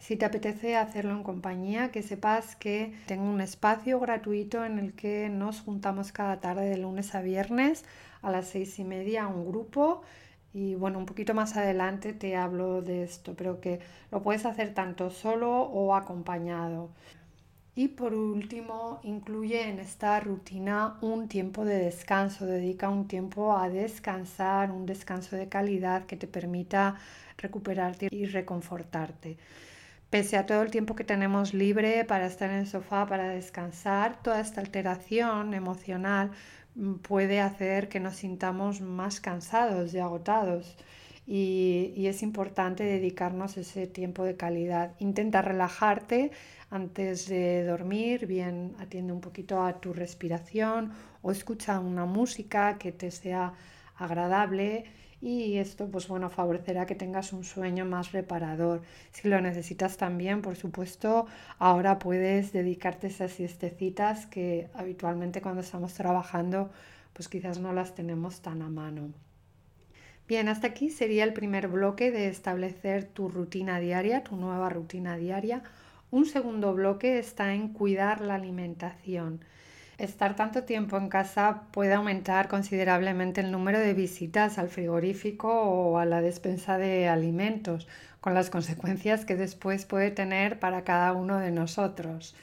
Si 0.00 0.16
te 0.16 0.24
apetece 0.24 0.76
hacerlo 0.76 1.12
en 1.12 1.22
compañía, 1.22 1.90
que 1.90 2.02
sepas 2.02 2.56
que 2.56 2.94
tengo 3.06 3.24
un 3.24 3.40
espacio 3.40 4.00
gratuito 4.00 4.64
en 4.64 4.78
el 4.78 4.92
que 4.94 5.28
nos 5.28 5.60
juntamos 5.60 6.12
cada 6.12 6.40
tarde 6.40 6.68
de 6.68 6.78
lunes 6.78 7.14
a 7.14 7.22
viernes 7.22 7.84
a 8.22 8.30
las 8.30 8.48
seis 8.48 8.78
y 8.78 8.84
media 8.84 9.26
un 9.28 9.46
grupo 9.46 10.02
y 10.52 10.76
bueno, 10.76 10.98
un 10.98 11.06
poquito 11.06 11.34
más 11.34 11.56
adelante 11.56 12.12
te 12.12 12.36
hablo 12.36 12.80
de 12.80 13.02
esto, 13.02 13.34
pero 13.34 13.60
que 13.60 13.80
lo 14.10 14.22
puedes 14.22 14.46
hacer 14.46 14.72
tanto 14.72 15.10
solo 15.10 15.50
o 15.62 15.94
acompañado. 15.94 16.90
Y 17.76 17.88
por 17.88 18.14
último, 18.14 19.00
incluye 19.02 19.68
en 19.68 19.80
esta 19.80 20.20
rutina 20.20 20.96
un 21.00 21.26
tiempo 21.26 21.64
de 21.64 21.78
descanso, 21.78 22.46
dedica 22.46 22.88
un 22.88 23.08
tiempo 23.08 23.56
a 23.56 23.68
descansar, 23.68 24.70
un 24.70 24.86
descanso 24.86 25.34
de 25.34 25.48
calidad 25.48 26.06
que 26.06 26.16
te 26.16 26.28
permita 26.28 26.94
recuperarte 27.36 28.08
y 28.12 28.26
reconfortarte. 28.26 29.38
Pese 30.08 30.36
a 30.36 30.46
todo 30.46 30.62
el 30.62 30.70
tiempo 30.70 30.94
que 30.94 31.02
tenemos 31.02 31.52
libre 31.52 32.04
para 32.04 32.26
estar 32.26 32.48
en 32.48 32.58
el 32.58 32.68
sofá, 32.68 33.06
para 33.06 33.30
descansar, 33.30 34.22
toda 34.22 34.40
esta 34.40 34.60
alteración 34.60 35.52
emocional 35.54 36.30
mm, 36.76 36.94
puede 36.98 37.40
hacer 37.40 37.88
que 37.88 37.98
nos 37.98 38.14
sintamos 38.14 38.80
más 38.80 39.20
cansados 39.20 39.92
y 39.94 39.98
agotados. 39.98 40.76
Y, 41.26 41.92
y, 41.96 42.06
es 42.08 42.22
importante 42.22 42.84
dedicarnos 42.84 43.56
ese 43.56 43.86
tiempo 43.86 44.24
de 44.24 44.36
calidad. 44.36 44.92
Intenta 44.98 45.40
relajarte 45.40 46.32
antes 46.74 47.28
de 47.28 47.64
dormir, 47.64 48.26
bien 48.26 48.74
atiende 48.80 49.12
un 49.12 49.20
poquito 49.20 49.62
a 49.62 49.80
tu 49.80 49.92
respiración 49.92 50.92
o 51.22 51.30
escucha 51.30 51.78
una 51.78 52.04
música 52.04 52.78
que 52.78 52.90
te 52.90 53.12
sea 53.12 53.54
agradable 53.96 54.84
y 55.20 55.58
esto 55.58 55.88
pues 55.88 56.08
bueno 56.08 56.30
favorecerá 56.30 56.84
que 56.84 56.96
tengas 56.96 57.32
un 57.32 57.44
sueño 57.44 57.84
más 57.84 58.10
reparador. 58.10 58.82
Si 59.12 59.28
lo 59.28 59.40
necesitas 59.40 59.96
también, 59.96 60.42
por 60.42 60.56
supuesto, 60.56 61.26
ahora 61.60 62.00
puedes 62.00 62.52
dedicarte 62.52 63.06
esas 63.06 63.30
siestecitas 63.30 64.26
que 64.26 64.68
habitualmente 64.74 65.40
cuando 65.40 65.60
estamos 65.60 65.94
trabajando 65.94 66.72
pues 67.12 67.28
quizás 67.28 67.60
no 67.60 67.72
las 67.72 67.94
tenemos 67.94 68.42
tan 68.42 68.62
a 68.62 68.68
mano. 68.68 69.12
Bien, 70.26 70.48
hasta 70.48 70.66
aquí 70.66 70.90
sería 70.90 71.22
el 71.22 71.34
primer 71.34 71.68
bloque 71.68 72.10
de 72.10 72.26
establecer 72.28 73.04
tu 73.04 73.28
rutina 73.28 73.78
diaria, 73.78 74.24
tu 74.24 74.34
nueva 74.34 74.70
rutina 74.70 75.16
diaria 75.16 75.62
un 76.14 76.26
segundo 76.26 76.72
bloque 76.74 77.18
está 77.18 77.54
en 77.54 77.70
cuidar 77.70 78.20
la 78.20 78.36
alimentación. 78.36 79.40
Estar 79.98 80.36
tanto 80.36 80.62
tiempo 80.62 80.96
en 80.96 81.08
casa 81.08 81.62
puede 81.72 81.92
aumentar 81.92 82.46
considerablemente 82.46 83.40
el 83.40 83.50
número 83.50 83.80
de 83.80 83.94
visitas 83.94 84.58
al 84.58 84.68
frigorífico 84.68 85.48
o 85.48 85.98
a 85.98 86.04
la 86.04 86.20
despensa 86.20 86.78
de 86.78 87.08
alimentos, 87.08 87.88
con 88.20 88.32
las 88.32 88.48
consecuencias 88.48 89.24
que 89.24 89.34
después 89.34 89.86
puede 89.86 90.12
tener 90.12 90.60
para 90.60 90.84
cada 90.84 91.12
uno 91.14 91.40
de 91.40 91.50
nosotros. 91.50 92.36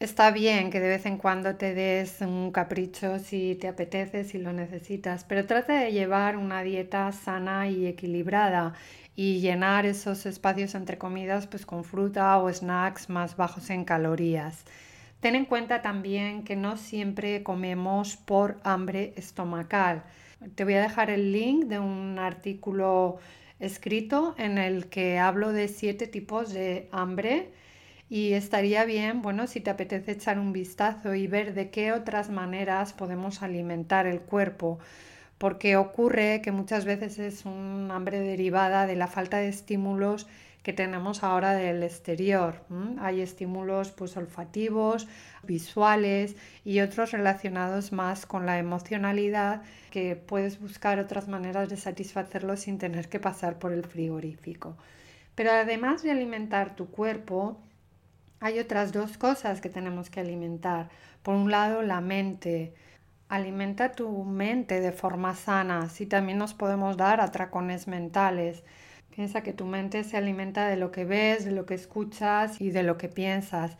Está 0.00 0.30
bien 0.30 0.70
que 0.70 0.80
de 0.80 0.88
vez 0.88 1.04
en 1.04 1.18
cuando 1.18 1.56
te 1.56 1.74
des 1.74 2.22
un 2.22 2.52
capricho 2.52 3.18
si 3.18 3.54
te 3.56 3.68
apetece, 3.68 4.24
si 4.24 4.38
lo 4.38 4.50
necesitas, 4.50 5.24
pero 5.24 5.44
trata 5.44 5.78
de 5.78 5.92
llevar 5.92 6.38
una 6.38 6.62
dieta 6.62 7.12
sana 7.12 7.68
y 7.68 7.86
equilibrada 7.86 8.72
y 9.14 9.40
llenar 9.40 9.84
esos 9.84 10.24
espacios 10.24 10.74
entre 10.74 10.96
comidas 10.96 11.46
pues 11.46 11.66
con 11.66 11.84
fruta 11.84 12.38
o 12.38 12.50
snacks 12.50 13.10
más 13.10 13.36
bajos 13.36 13.68
en 13.68 13.84
calorías. 13.84 14.64
Ten 15.20 15.34
en 15.34 15.44
cuenta 15.44 15.82
también 15.82 16.44
que 16.44 16.56
no 16.56 16.78
siempre 16.78 17.42
comemos 17.42 18.16
por 18.16 18.58
hambre 18.64 19.12
estomacal. 19.16 20.02
Te 20.54 20.64
voy 20.64 20.74
a 20.74 20.80
dejar 20.80 21.10
el 21.10 21.30
link 21.30 21.66
de 21.66 21.78
un 21.78 22.18
artículo 22.18 23.18
escrito 23.58 24.34
en 24.38 24.56
el 24.56 24.86
que 24.86 25.18
hablo 25.18 25.52
de 25.52 25.68
siete 25.68 26.06
tipos 26.06 26.54
de 26.54 26.88
hambre 26.90 27.50
y 28.10 28.34
estaría 28.34 28.84
bien, 28.84 29.22
bueno, 29.22 29.46
si 29.46 29.60
te 29.60 29.70
apetece 29.70 30.12
echar 30.12 30.38
un 30.38 30.52
vistazo 30.52 31.14
y 31.14 31.26
ver 31.26 31.54
de 31.54 31.70
qué 31.70 31.92
otras 31.92 32.28
maneras 32.28 32.92
podemos 32.92 33.42
alimentar 33.42 34.06
el 34.06 34.20
cuerpo 34.20 34.78
porque 35.40 35.76
ocurre 35.76 36.42
que 36.42 36.52
muchas 36.52 36.84
veces 36.84 37.18
es 37.18 37.46
un 37.46 37.88
hambre 37.90 38.20
derivada 38.20 38.86
de 38.86 38.94
la 38.94 39.06
falta 39.06 39.38
de 39.38 39.48
estímulos 39.48 40.26
que 40.62 40.74
tenemos 40.74 41.22
ahora 41.22 41.54
del 41.54 41.82
exterior. 41.82 42.56
Hay 42.98 43.22
estímulos 43.22 43.90
pues, 43.90 44.18
olfativos, 44.18 45.08
visuales 45.42 46.36
y 46.62 46.80
otros 46.80 47.12
relacionados 47.12 47.90
más 47.90 48.26
con 48.26 48.44
la 48.44 48.58
emocionalidad 48.58 49.62
que 49.90 50.14
puedes 50.14 50.60
buscar 50.60 50.98
otras 50.98 51.26
maneras 51.26 51.70
de 51.70 51.78
satisfacerlo 51.78 52.58
sin 52.58 52.76
tener 52.76 53.08
que 53.08 53.18
pasar 53.18 53.58
por 53.58 53.72
el 53.72 53.86
frigorífico. 53.86 54.76
Pero 55.34 55.52
además 55.52 56.02
de 56.02 56.10
alimentar 56.10 56.76
tu 56.76 56.90
cuerpo, 56.90 57.58
hay 58.40 58.58
otras 58.58 58.92
dos 58.92 59.18
cosas 59.18 59.60
que 59.60 59.68
tenemos 59.68 60.10
que 60.10 60.20
alimentar. 60.20 60.88
Por 61.22 61.34
un 61.34 61.50
lado, 61.50 61.82
la 61.82 62.00
mente. 62.00 62.74
Alimenta 63.28 63.92
tu 63.92 64.24
mente 64.24 64.80
de 64.80 64.92
forma 64.92 65.36
sana, 65.36 65.80
así 65.80 66.06
también 66.06 66.38
nos 66.38 66.54
podemos 66.54 66.96
dar 66.96 67.20
atracones 67.20 67.86
mentales. 67.86 68.64
Piensa 69.14 69.42
que 69.42 69.52
tu 69.52 69.66
mente 69.66 70.02
se 70.04 70.16
alimenta 70.16 70.66
de 70.68 70.76
lo 70.76 70.90
que 70.90 71.04
ves, 71.04 71.44
de 71.44 71.52
lo 71.52 71.66
que 71.66 71.74
escuchas 71.74 72.60
y 72.60 72.70
de 72.70 72.82
lo 72.82 72.96
que 72.96 73.08
piensas. 73.08 73.76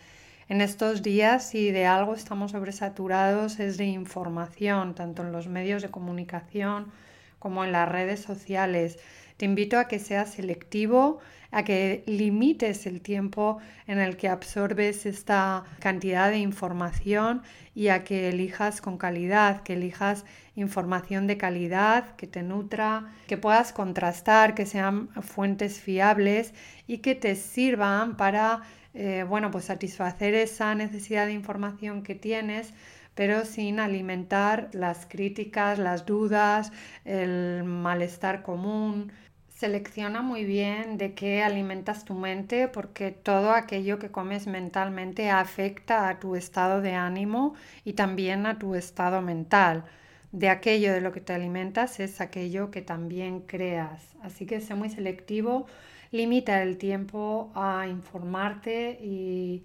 En 0.49 0.61
estos 0.61 1.03
días, 1.03 1.49
si 1.49 1.71
de 1.71 1.87
algo 1.87 2.15
estamos 2.15 2.51
sobresaturados, 2.53 3.59
es 3.61 3.77
de 3.77 3.87
información, 3.87 4.95
tanto 4.95 5.23
en 5.23 5.33
los 5.33 5.49
medios 5.49 5.83
de 5.83 5.91
comunicación 5.91 6.93
como 7.39 7.65
en 7.65 7.73
las 7.73 7.89
redes 7.89 8.21
sociales. 8.21 8.99
Te 9.41 9.47
invito 9.47 9.79
a 9.79 9.89
que 9.89 9.99
seas 9.99 10.35
selectivo 10.35 11.19
a 11.51 11.65
que 11.65 12.05
limites 12.05 12.85
el 12.85 13.01
tiempo 13.01 13.57
en 13.87 13.99
el 13.99 14.19
que 14.19 14.29
absorbes 14.29 15.07
esta 15.07 15.65
cantidad 15.79 16.29
de 16.29 16.37
información 16.37 17.41
y 17.75 17.89
a 17.89 18.05
que 18.05 18.29
elijas 18.29 18.83
con 18.83 18.99
calidad, 18.99 19.63
que 19.63 19.73
elijas 19.73 20.27
información 20.57 21.27
de 21.27 21.39
calidad, 21.39 22.17
que 22.17 22.27
te 22.27 22.43
nutra, 22.43 23.15
que 23.29 23.39
puedas 23.39 23.73
contrastar, 23.73 24.55
que 24.55 24.67
sean 24.67 25.09
fuentes 25.23 25.81
fiables 25.81 26.53
y 26.87 26.99
que 26.99 27.15
te 27.15 27.35
sirvan 27.35 28.19
para 28.19 28.61
eh, 28.93 29.25
bueno, 29.27 29.51
pues 29.51 29.65
satisfacer 29.65 30.35
esa 30.35 30.75
necesidad 30.75 31.25
de 31.25 31.33
información 31.33 32.03
que 32.03 32.15
tienes 32.15 32.75
pero 33.15 33.45
sin 33.45 33.81
alimentar 33.81 34.71
las 34.73 35.05
críticas, 35.05 35.79
las 35.79 36.07
dudas, 36.07 36.73
el 37.05 37.65
malestar 37.65 38.43
común. 38.43 39.13
Selecciona 39.61 40.23
muy 40.23 40.47
bien 40.47 40.97
de 40.97 41.13
qué 41.13 41.43
alimentas 41.43 42.07
tu 42.07 42.15
mente 42.15 42.67
porque 42.67 43.11
todo 43.11 43.51
aquello 43.51 43.99
que 43.99 44.11
comes 44.11 44.47
mentalmente 44.47 45.29
afecta 45.29 46.09
a 46.09 46.19
tu 46.19 46.35
estado 46.35 46.81
de 46.81 46.95
ánimo 46.95 47.55
y 47.85 47.93
también 47.93 48.47
a 48.47 48.59
tu 48.59 48.75
estado 48.75 49.21
mental. 49.21 49.85
De 50.33 50.49
aquello 50.49 50.95
de 50.95 51.03
lo 51.03 51.13
que 51.13 51.21
te 51.21 51.35
alimentas 51.35 52.01
es 52.01 52.23
aquello 52.23 52.71
que 52.71 52.81
también 52.81 53.41
creas. 53.41 54.03
Así 54.23 54.47
que 54.47 54.63
sé 54.63 54.75
muy 54.75 54.89
selectivo, 54.89 55.67
limita 56.11 56.63
el 56.63 56.79
tiempo 56.79 57.53
a 57.55 57.87
informarte 57.87 58.99
y 59.03 59.63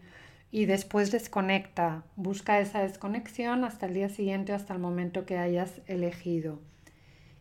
y 0.51 0.65
después 0.65 1.09
desconecta. 1.11 2.03
Busca 2.17 2.59
esa 2.59 2.81
desconexión 2.81 3.63
hasta 3.63 3.85
el 3.85 3.93
día 3.93 4.09
siguiente, 4.09 4.51
hasta 4.51 4.73
el 4.73 4.79
momento 4.79 5.25
que 5.25 5.37
hayas 5.37 5.81
elegido. 5.87 6.59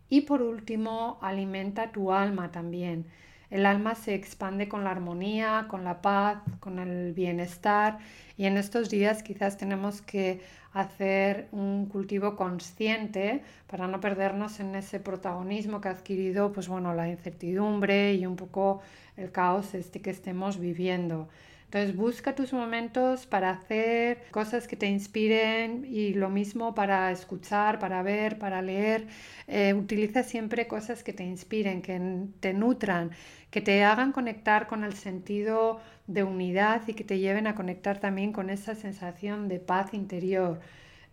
Y 0.08 0.22
por 0.22 0.42
último, 0.42 1.18
alimenta 1.22 1.92
tu 1.92 2.12
alma 2.12 2.52
también. 2.52 3.06
El 3.50 3.66
alma 3.66 3.94
se 3.94 4.14
expande 4.14 4.68
con 4.68 4.82
la 4.82 4.90
armonía, 4.90 5.66
con 5.68 5.84
la 5.84 6.02
paz, 6.02 6.38
con 6.60 6.78
el 6.78 7.12
bienestar 7.12 7.98
y 8.36 8.46
en 8.46 8.56
estos 8.56 8.90
días 8.90 9.22
quizás 9.22 9.56
tenemos 9.56 10.02
que 10.02 10.40
hacer 10.72 11.46
un 11.52 11.86
cultivo 11.86 12.34
consciente 12.34 13.44
para 13.68 13.86
no 13.86 14.00
perdernos 14.00 14.58
en 14.58 14.74
ese 14.74 14.98
protagonismo 14.98 15.80
que 15.80 15.88
ha 15.88 15.92
adquirido 15.92 16.52
pues 16.52 16.66
bueno, 16.66 16.94
la 16.94 17.08
incertidumbre 17.08 18.14
y 18.14 18.26
un 18.26 18.34
poco 18.34 18.82
el 19.16 19.30
caos 19.30 19.74
este 19.74 20.00
que 20.00 20.10
estemos 20.10 20.58
viviendo. 20.58 21.28
Entonces 21.74 21.96
busca 21.96 22.36
tus 22.36 22.52
momentos 22.52 23.26
para 23.26 23.50
hacer 23.50 24.22
cosas 24.30 24.68
que 24.68 24.76
te 24.76 24.86
inspiren 24.86 25.84
y 25.84 26.14
lo 26.14 26.30
mismo 26.30 26.72
para 26.72 27.10
escuchar, 27.10 27.80
para 27.80 28.00
ver, 28.04 28.38
para 28.38 28.62
leer. 28.62 29.08
Eh, 29.48 29.74
utiliza 29.74 30.22
siempre 30.22 30.68
cosas 30.68 31.02
que 31.02 31.12
te 31.12 31.24
inspiren, 31.24 31.82
que 31.82 32.00
te 32.38 32.52
nutran, 32.54 33.10
que 33.50 33.60
te 33.60 33.82
hagan 33.82 34.12
conectar 34.12 34.68
con 34.68 34.84
el 34.84 34.92
sentido 34.92 35.80
de 36.06 36.22
unidad 36.22 36.82
y 36.86 36.94
que 36.94 37.02
te 37.02 37.18
lleven 37.18 37.48
a 37.48 37.56
conectar 37.56 37.98
también 37.98 38.32
con 38.32 38.50
esa 38.50 38.76
sensación 38.76 39.48
de 39.48 39.58
paz 39.58 39.94
interior. 39.94 40.60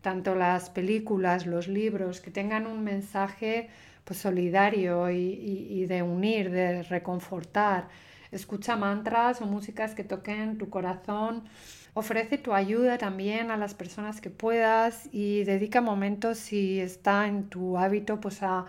Tanto 0.01 0.35
las 0.35 0.69
películas, 0.69 1.47
los 1.47 1.67
libros, 1.67 2.21
que 2.21 2.29
tengan 2.29 2.67
un 2.67 2.83
mensaje 2.83 3.69
pues, 4.03 4.19
solidario 4.19 5.09
y 5.09 5.87
de 5.87 6.03
unir, 6.03 6.51
de 6.51 6.83
reconfortar 6.83 7.87
escucha 8.31 8.75
mantras 8.75 9.41
o 9.41 9.45
músicas 9.45 9.93
que 9.95 10.03
toquen 10.03 10.57
tu 10.57 10.69
corazón. 10.69 11.43
Ofrece 11.93 12.37
tu 12.37 12.53
ayuda 12.53 12.97
también 12.97 13.51
a 13.51 13.57
las 13.57 13.73
personas 13.73 14.21
que 14.21 14.29
puedas 14.29 15.09
y 15.11 15.43
dedica 15.43 15.81
momentos 15.81 16.37
si 16.37 16.79
está 16.79 17.27
en 17.27 17.49
tu 17.49 17.77
hábito 17.77 18.21
pues 18.21 18.41
a, 18.43 18.65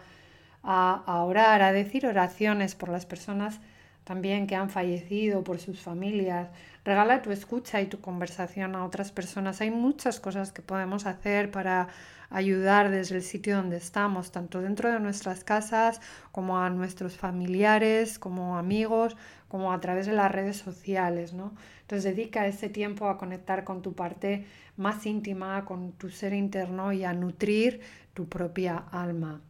a, 0.63 1.23
orar, 1.25 1.63
a 1.63 1.73
decir 1.73 2.07
oraciones 2.07 2.75
por 2.75 2.89
las 2.89 3.07
personas 3.07 3.61
también 4.05 4.49
que 4.49 4.57
han 4.57 4.71
fallecido, 4.71 5.45
por 5.45 5.61
sus 5.61 5.81
familias. 5.81 6.49
Regala 6.85 7.23
tu 7.23 7.31
escucha 7.31 7.81
y 7.81 7.87
tu 7.87 8.01
conversación 8.01 8.75
a 8.75 8.85
otras 8.85 9.13
personas. 9.13 9.61
Hay 9.61 9.71
muchas 9.71 10.19
cosas 10.19 10.51
que 10.51 10.63
podemos 10.63 11.07
hacer 11.07 11.53
para 11.53 11.89
ayudar 12.33 12.91
desde 12.91 13.17
el 13.17 13.23
sitio 13.23 13.57
donde 13.57 13.77
estamos, 13.77 14.33
tanto 14.33 14.61
dentro 14.61 14.91
de 14.91 14.99
nuestras 15.01 15.45
casas 15.45 16.01
como 16.33 16.59
a 16.59 16.71
nuestros 16.71 17.17
familiares, 17.17 18.19
como 18.19 18.57
amigos, 18.57 19.17
como 19.49 19.73
a 19.73 19.81
través 19.81 20.07
de 20.07 20.15
las 20.15 20.33
redes 20.33 20.57
sociales, 20.57 21.35
¿no? 21.35 21.55
Entonces 21.83 22.17
dedica 22.17 22.47
ese 22.47 22.69
tiempo 22.69 23.09
a 23.09 23.19
conectar 23.19 23.65
con 23.65 23.83
tu 23.83 23.95
parte 23.95 24.47
más 24.77 25.05
íntima, 25.05 25.65
con 25.65 25.93
tu 25.93 26.09
ser 26.09 26.33
interno 26.33 26.93
y 26.93 27.05
a 27.05 27.13
nutrir 27.13 27.81
tu 28.15 28.29
propia 28.29 28.77
alma. 28.91 29.43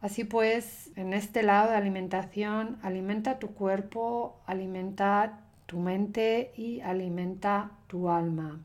Así 0.00 0.24
pues, 0.24 0.90
en 0.96 1.12
este 1.12 1.42
lado 1.42 1.70
de 1.70 1.76
alimentación, 1.76 2.78
alimenta 2.82 3.38
tu 3.38 3.54
cuerpo, 3.54 4.40
alimenta 4.46 5.40
tu 5.66 5.78
mente 5.78 6.52
y 6.56 6.80
alimenta 6.80 7.70
tu 7.86 8.10
alma. 8.10 8.64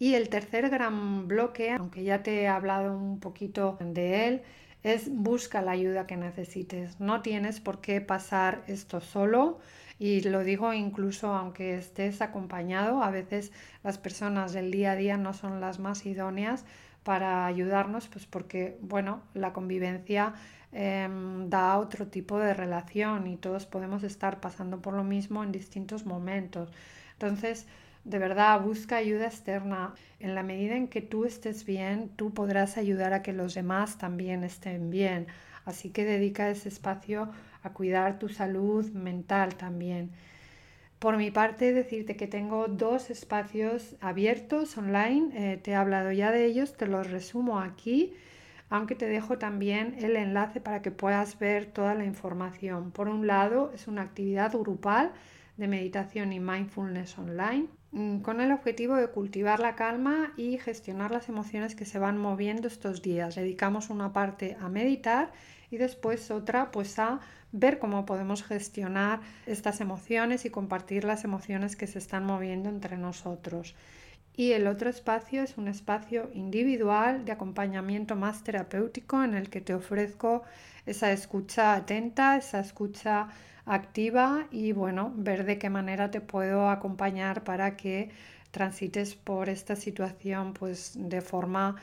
Y 0.00 0.14
el 0.14 0.30
tercer 0.30 0.70
gran 0.70 1.28
bloque, 1.28 1.72
aunque 1.72 2.02
ya 2.02 2.22
te 2.22 2.40
he 2.40 2.48
hablado 2.48 2.96
un 2.96 3.20
poquito 3.20 3.76
de 3.80 4.28
él, 4.28 4.42
es 4.82 5.14
busca 5.14 5.60
la 5.60 5.72
ayuda 5.72 6.06
que 6.06 6.16
necesites. 6.16 6.98
No 7.00 7.20
tienes 7.20 7.60
por 7.60 7.82
qué 7.82 8.00
pasar 8.00 8.64
esto 8.66 9.02
solo 9.02 9.58
y 9.98 10.22
lo 10.22 10.42
digo 10.42 10.72
incluso 10.72 11.34
aunque 11.34 11.76
estés 11.76 12.22
acompañado, 12.22 13.02
a 13.02 13.10
veces 13.10 13.52
las 13.84 13.98
personas 13.98 14.54
del 14.54 14.70
día 14.70 14.92
a 14.92 14.96
día 14.96 15.18
no 15.18 15.34
son 15.34 15.60
las 15.60 15.78
más 15.78 16.06
idóneas 16.06 16.64
para 17.04 17.44
ayudarnos, 17.44 18.08
pues 18.08 18.24
porque, 18.24 18.78
bueno, 18.80 19.22
la 19.34 19.52
convivencia 19.52 20.32
em, 20.72 21.50
da 21.50 21.76
otro 21.78 22.06
tipo 22.06 22.38
de 22.38 22.54
relación 22.54 23.26
y 23.26 23.36
todos 23.36 23.66
podemos 23.66 24.02
estar 24.02 24.40
pasando 24.40 24.80
por 24.80 24.94
lo 24.94 25.04
mismo 25.04 25.44
en 25.44 25.52
distintos 25.52 26.06
momentos. 26.06 26.72
Entonces, 27.12 27.66
de 28.04 28.18
verdad, 28.18 28.60
busca 28.62 28.96
ayuda 28.96 29.26
externa. 29.26 29.94
En 30.20 30.34
la 30.34 30.42
medida 30.42 30.76
en 30.76 30.88
que 30.88 31.02
tú 31.02 31.24
estés 31.24 31.64
bien, 31.64 32.10
tú 32.16 32.32
podrás 32.32 32.78
ayudar 32.78 33.12
a 33.12 33.22
que 33.22 33.32
los 33.32 33.54
demás 33.54 33.98
también 33.98 34.42
estén 34.42 34.90
bien. 34.90 35.26
Así 35.66 35.90
que 35.90 36.04
dedica 36.04 36.50
ese 36.50 36.68
espacio 36.68 37.30
a 37.62 37.70
cuidar 37.70 38.18
tu 38.18 38.28
salud 38.28 38.90
mental 38.92 39.54
también. 39.56 40.10
Por 40.98 41.16
mi 41.16 41.30
parte, 41.30 41.72
decirte 41.72 42.16
que 42.16 42.26
tengo 42.26 42.68
dos 42.68 43.10
espacios 43.10 43.96
abiertos 44.00 44.76
online. 44.78 45.52
Eh, 45.52 45.56
te 45.58 45.72
he 45.72 45.74
hablado 45.74 46.10
ya 46.12 46.30
de 46.30 46.46
ellos, 46.46 46.76
te 46.76 46.86
los 46.86 47.10
resumo 47.10 47.60
aquí, 47.60 48.14
aunque 48.70 48.94
te 48.94 49.06
dejo 49.06 49.38
también 49.38 49.94
el 49.98 50.16
enlace 50.16 50.60
para 50.60 50.82
que 50.82 50.90
puedas 50.90 51.38
ver 51.38 51.66
toda 51.66 51.94
la 51.94 52.04
información. 52.04 52.92
Por 52.92 53.08
un 53.08 53.26
lado, 53.26 53.72
es 53.74 53.88
una 53.88 54.02
actividad 54.02 54.52
grupal 54.52 55.12
de 55.56 55.68
meditación 55.68 56.32
y 56.32 56.40
mindfulness 56.40 57.18
online 57.18 57.68
con 57.92 58.40
el 58.40 58.52
objetivo 58.52 58.94
de 58.94 59.08
cultivar 59.08 59.58
la 59.58 59.74
calma 59.74 60.32
y 60.36 60.58
gestionar 60.58 61.10
las 61.10 61.28
emociones 61.28 61.74
que 61.74 61.84
se 61.84 61.98
van 61.98 62.18
moviendo 62.18 62.68
estos 62.68 63.02
días. 63.02 63.34
Dedicamos 63.34 63.90
una 63.90 64.12
parte 64.12 64.56
a 64.60 64.68
meditar 64.68 65.32
y 65.70 65.76
después 65.76 66.30
otra 66.30 66.70
pues 66.70 66.98
a 67.00 67.20
ver 67.52 67.80
cómo 67.80 68.06
podemos 68.06 68.44
gestionar 68.44 69.20
estas 69.46 69.80
emociones 69.80 70.44
y 70.44 70.50
compartir 70.50 71.04
las 71.04 71.24
emociones 71.24 71.74
que 71.74 71.88
se 71.88 71.98
están 71.98 72.24
moviendo 72.24 72.68
entre 72.68 72.96
nosotros. 72.96 73.74
Y 74.36 74.52
el 74.52 74.68
otro 74.68 74.88
espacio 74.88 75.42
es 75.42 75.58
un 75.58 75.66
espacio 75.66 76.30
individual 76.32 77.24
de 77.24 77.32
acompañamiento 77.32 78.14
más 78.14 78.44
terapéutico 78.44 79.22
en 79.24 79.34
el 79.34 79.50
que 79.50 79.60
te 79.60 79.74
ofrezco 79.74 80.44
esa 80.86 81.10
escucha 81.10 81.74
atenta, 81.74 82.36
esa 82.36 82.60
escucha 82.60 83.28
activa 83.66 84.46
y 84.50 84.72
bueno, 84.72 85.12
ver 85.16 85.44
de 85.44 85.58
qué 85.58 85.70
manera 85.70 86.10
te 86.10 86.20
puedo 86.20 86.70
acompañar 86.70 87.44
para 87.44 87.76
que 87.76 88.10
transites 88.50 89.14
por 89.14 89.48
esta 89.48 89.76
situación 89.76 90.54
pues 90.54 90.92
de 90.96 91.20
forma 91.20 91.76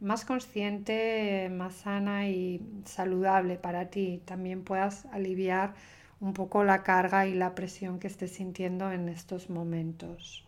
más 0.00 0.24
consciente, 0.24 1.48
más 1.50 1.74
sana 1.74 2.28
y 2.28 2.60
saludable 2.84 3.56
para 3.56 3.90
ti. 3.90 4.20
También 4.24 4.64
puedas 4.64 5.06
aliviar 5.06 5.74
un 6.20 6.34
poco 6.34 6.64
la 6.64 6.82
carga 6.82 7.26
y 7.26 7.34
la 7.34 7.54
presión 7.54 7.98
que 7.98 8.08
estés 8.08 8.32
sintiendo 8.32 8.90
en 8.90 9.08
estos 9.08 9.48
momentos. 9.48 10.44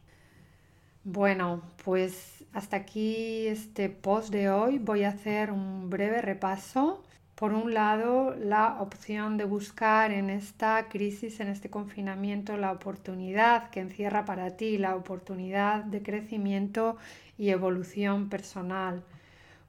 Bueno, 1.04 1.62
pues 1.84 2.44
hasta 2.52 2.78
aquí 2.78 3.46
este 3.46 3.88
post 3.90 4.30
de 4.30 4.50
hoy. 4.50 4.78
Voy 4.78 5.04
a 5.04 5.10
hacer 5.10 5.52
un 5.52 5.88
breve 5.88 6.20
repaso 6.20 7.03
por 7.34 7.52
un 7.52 7.74
lado, 7.74 8.34
la 8.38 8.80
opción 8.80 9.36
de 9.36 9.44
buscar 9.44 10.12
en 10.12 10.30
esta 10.30 10.88
crisis, 10.88 11.40
en 11.40 11.48
este 11.48 11.68
confinamiento, 11.68 12.56
la 12.56 12.70
oportunidad 12.70 13.70
que 13.70 13.80
encierra 13.80 14.24
para 14.24 14.56
ti, 14.56 14.78
la 14.78 14.94
oportunidad 14.94 15.82
de 15.82 16.02
crecimiento 16.02 16.96
y 17.36 17.50
evolución 17.50 18.28
personal. 18.28 19.02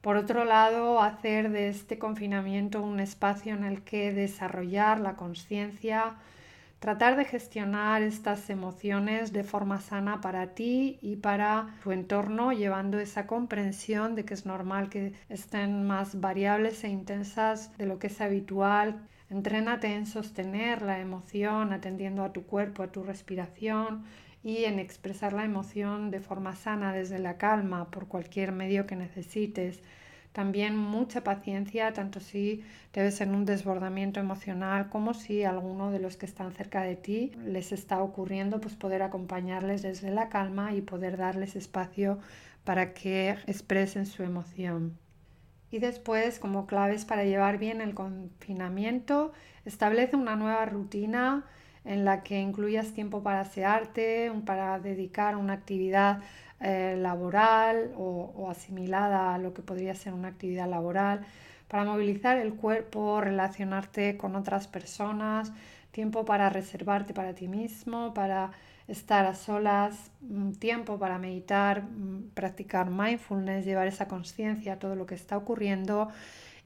Por 0.01 0.17
otro 0.17 0.45
lado, 0.45 1.01
hacer 1.01 1.49
de 1.49 1.69
este 1.69 1.97
confinamiento 1.97 2.83
un 2.83 2.99
espacio 2.99 3.55
en 3.55 3.63
el 3.63 3.81
que 3.81 4.13
desarrollar 4.13 4.99
la 4.99 5.15
conciencia, 5.15 6.17
tratar 6.85 7.15
de 7.15 7.25
gestionar 7.25 8.03
estas 8.03 8.47
emociones 8.51 9.33
de 9.33 9.43
forma 9.43 9.81
sana 9.81 10.21
para 10.21 10.53
ti 10.53 10.99
y 11.01 11.15
para 11.15 11.79
tu 11.81 11.91
entorno, 11.91 12.53
llevando 12.53 12.99
esa 12.99 13.25
comprensión 13.25 14.13
de 14.13 14.23
que 14.23 14.35
es 14.35 14.45
normal 14.45 14.89
que 14.89 15.13
estén 15.27 15.87
más 15.87 16.21
variables 16.21 16.83
e 16.83 16.89
intensas 16.89 17.75
de 17.79 17.87
lo 17.87 17.97
que 17.97 18.05
es 18.05 18.21
habitual. 18.21 19.01
Entrénate 19.31 19.95
en 19.95 20.05
sostener 20.05 20.83
la 20.83 20.99
emoción 20.99 21.73
atendiendo 21.73 22.23
a 22.23 22.33
tu 22.33 22.43
cuerpo, 22.45 22.83
a 22.83 22.91
tu 22.91 23.01
respiración 23.01 24.03
y 24.43 24.65
en 24.65 24.77
expresar 24.77 25.33
la 25.33 25.43
emoción 25.43 26.11
de 26.11 26.19
forma 26.19 26.55
sana 26.55 26.93
desde 26.93 27.17
la 27.17 27.39
calma 27.39 27.89
por 27.89 28.07
cualquier 28.07 28.51
medio 28.51 28.85
que 28.85 28.95
necesites. 28.95 29.81
También 30.35 30.75
mucha 30.75 31.23
paciencia, 31.23 31.93
tanto 31.93 32.19
si 32.19 32.61
te 32.91 33.01
ves 33.01 33.21
en 33.21 33.33
un 33.33 33.45
desbordamiento 33.45 34.19
emocional 34.19 34.89
como 34.89 35.13
si 35.13 35.45
alguno 35.45 35.91
de 35.91 35.99
los 35.99 36.17
que 36.17 36.25
están 36.25 36.51
cerca 36.51 36.81
de 36.81 36.97
ti 36.97 37.31
les 37.45 37.71
está 37.71 38.03
ocurriendo, 38.03 38.59
pues 38.59 38.75
poder 38.75 39.01
acompañarles 39.01 39.81
desde 39.81 40.11
la 40.11 40.27
calma 40.27 40.73
y 40.73 40.81
poder 40.81 41.15
darles 41.15 41.55
espacio 41.55 42.19
para 42.65 42.93
que 42.93 43.29
expresen 43.47 44.05
su 44.05 44.23
emoción. 44.23 44.97
Y 45.71 45.79
después, 45.79 46.37
como 46.37 46.67
claves 46.67 47.05
para 47.05 47.23
llevar 47.23 47.57
bien 47.57 47.79
el 47.79 47.93
confinamiento, 47.93 49.31
establece 49.63 50.17
una 50.17 50.35
nueva 50.35 50.65
rutina 50.65 51.45
en 51.85 52.03
la 52.03 52.23
que 52.23 52.41
incluyas 52.41 52.91
tiempo 52.91 53.23
para 53.23 53.39
asearte, 53.39 54.33
para 54.45 54.79
dedicar 54.79 55.37
una 55.37 55.53
actividad 55.53 56.19
eh, 56.61 56.95
laboral 56.97 57.91
o, 57.97 58.49
asimilada 58.49 59.35
a 59.35 59.37
lo 59.37 59.53
que 59.53 59.61
podría 59.61 59.95
ser 59.95 60.13
una 60.13 60.29
actividad 60.29 60.69
laboral, 60.69 61.25
para 61.67 61.83
movilizar 61.83 62.37
el 62.37 62.53
cuerpo, 62.53 63.21
relacionarte 63.21 64.17
con 64.17 64.35
otras 64.35 64.67
personas, 64.67 65.51
tiempo 65.91 66.25
para 66.25 66.49
reservarte 66.49 67.13
para 67.13 67.33
ti 67.33 67.47
mismo, 67.47 68.13
para 68.13 68.51
estar 68.87 69.25
a 69.25 69.33
solas, 69.33 70.11
mm, 70.21 70.51
tiempo 70.53 70.99
para 70.99 71.17
meditar, 71.17 71.83
mm, 71.83 72.31
practicar 72.33 72.89
mindfulness, 72.89 73.65
llevar 73.65 73.87
esa 73.87 74.07
conciencia 74.07 74.73
a 74.73 74.79
todo 74.79 74.95
lo 74.95 75.05
que 75.05 75.15
está 75.15 75.37
ocurriendo 75.37 76.09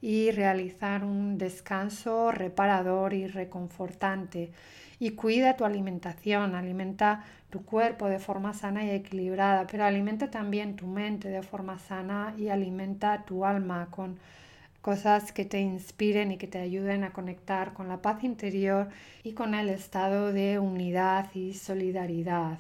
y 0.02 0.32
realizar 0.32 1.04
un 1.04 1.38
descanso 1.38 2.32
reparador 2.32 3.14
y 3.14 3.28
reconfortante 3.28 4.52
y 5.00 5.12
cuida 5.12 5.56
tu 5.56 5.66
alimentación, 5.66 6.56
alimenta 6.56 7.24
tu 7.50 7.64
cuerpo 7.64 8.08
de 8.08 8.20
forma 8.20 8.54
sana 8.54 8.84
y 8.86 8.92
equilibrada, 8.92 9.66
pero 9.66 9.86
alimenta 9.86 10.30
también 10.30 10.76
tu 10.76 10.88
mente 10.88 11.30
de 11.30 11.42
forma 11.42 11.80
sana 11.80 12.36
y 12.38 12.50
alimenta 12.50 13.24
tu 13.26 13.46
alma 13.46 13.88
con 13.90 14.20
cosas 14.82 15.32
que 15.32 15.46
te 15.46 15.60
inspiren 15.60 16.32
y 16.32 16.38
que 16.38 16.48
te 16.48 16.60
ayuden 16.60 17.04
a 17.04 17.12
conectar 17.12 17.74
con 17.74 17.88
la 17.88 18.02
paz 18.02 18.24
interior 18.24 18.90
y 19.24 19.34
con 19.34 19.54
el 19.54 19.70
estado 19.70 20.32
de 20.32 20.60
unidad 20.60 21.34
y 21.34 21.54
solidaridad. 21.54 22.60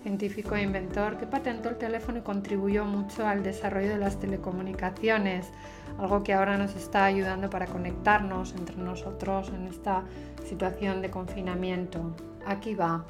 científico 0.02 0.54
e 0.54 0.62
inventor 0.62 1.16
que 1.16 1.26
patentó 1.26 1.68
el 1.68 1.78
teléfono 1.78 2.18
y 2.18 2.22
contribuyó 2.22 2.84
mucho 2.84 3.26
al 3.26 3.42
desarrollo 3.42 3.90
de 3.90 3.98
las 3.98 4.18
telecomunicaciones, 4.18 5.50
algo 5.98 6.22
que 6.22 6.34
ahora 6.34 6.58
nos 6.58 6.74
está 6.74 7.04
ayudando 7.04 7.48
para 7.48 7.66
conectarnos 7.66 8.54
entre 8.54 8.76
nosotros 8.76 9.50
en 9.50 9.66
esta 9.66 10.02
situación 10.44 11.02
de 11.02 11.10
confinamiento. 11.10 12.14
Aquí 12.46 12.74
va. 12.74 13.04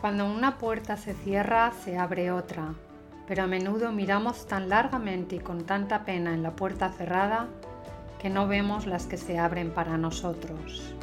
Cuando 0.00 0.26
una 0.26 0.58
puerta 0.58 0.96
se 0.96 1.14
cierra, 1.14 1.72
se 1.84 1.98
abre 1.98 2.32
otra, 2.32 2.74
pero 3.26 3.44
a 3.44 3.46
menudo 3.46 3.92
miramos 3.92 4.46
tan 4.46 4.68
largamente 4.68 5.36
y 5.36 5.40
con 5.40 5.64
tanta 5.64 6.04
pena 6.04 6.34
en 6.34 6.42
la 6.42 6.56
puerta 6.56 6.90
cerrada 6.90 7.48
que 8.20 8.30
no 8.30 8.46
vemos 8.46 8.86
las 8.86 9.06
que 9.06 9.16
se 9.16 9.38
abren 9.38 9.70
para 9.70 9.98
nosotros. 9.98 10.94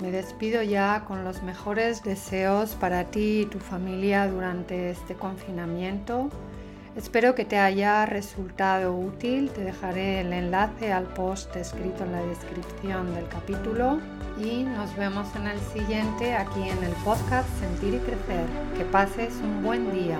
Me 0.00 0.10
despido 0.10 0.62
ya 0.62 1.04
con 1.06 1.24
los 1.24 1.42
mejores 1.42 2.02
deseos 2.02 2.74
para 2.74 3.04
ti 3.04 3.42
y 3.42 3.46
tu 3.46 3.58
familia 3.58 4.26
durante 4.26 4.90
este 4.90 5.14
confinamiento. 5.14 6.30
Espero 6.96 7.34
que 7.34 7.44
te 7.44 7.58
haya 7.58 8.06
resultado 8.06 8.94
útil. 8.94 9.50
Te 9.50 9.62
dejaré 9.62 10.22
el 10.22 10.32
enlace 10.32 10.92
al 10.92 11.04
post 11.04 11.54
escrito 11.54 12.04
en 12.04 12.12
la 12.12 12.22
descripción 12.22 13.14
del 13.14 13.28
capítulo 13.28 14.00
y 14.38 14.64
nos 14.64 14.96
vemos 14.96 15.28
en 15.36 15.46
el 15.46 15.60
siguiente 15.60 16.34
aquí 16.34 16.68
en 16.68 16.82
el 16.82 16.92
podcast 17.04 17.48
Sentir 17.60 17.94
y 17.94 17.98
Crecer. 17.98 18.46
Que 18.78 18.84
pases 18.86 19.34
un 19.42 19.62
buen 19.62 19.92
día. 19.92 20.18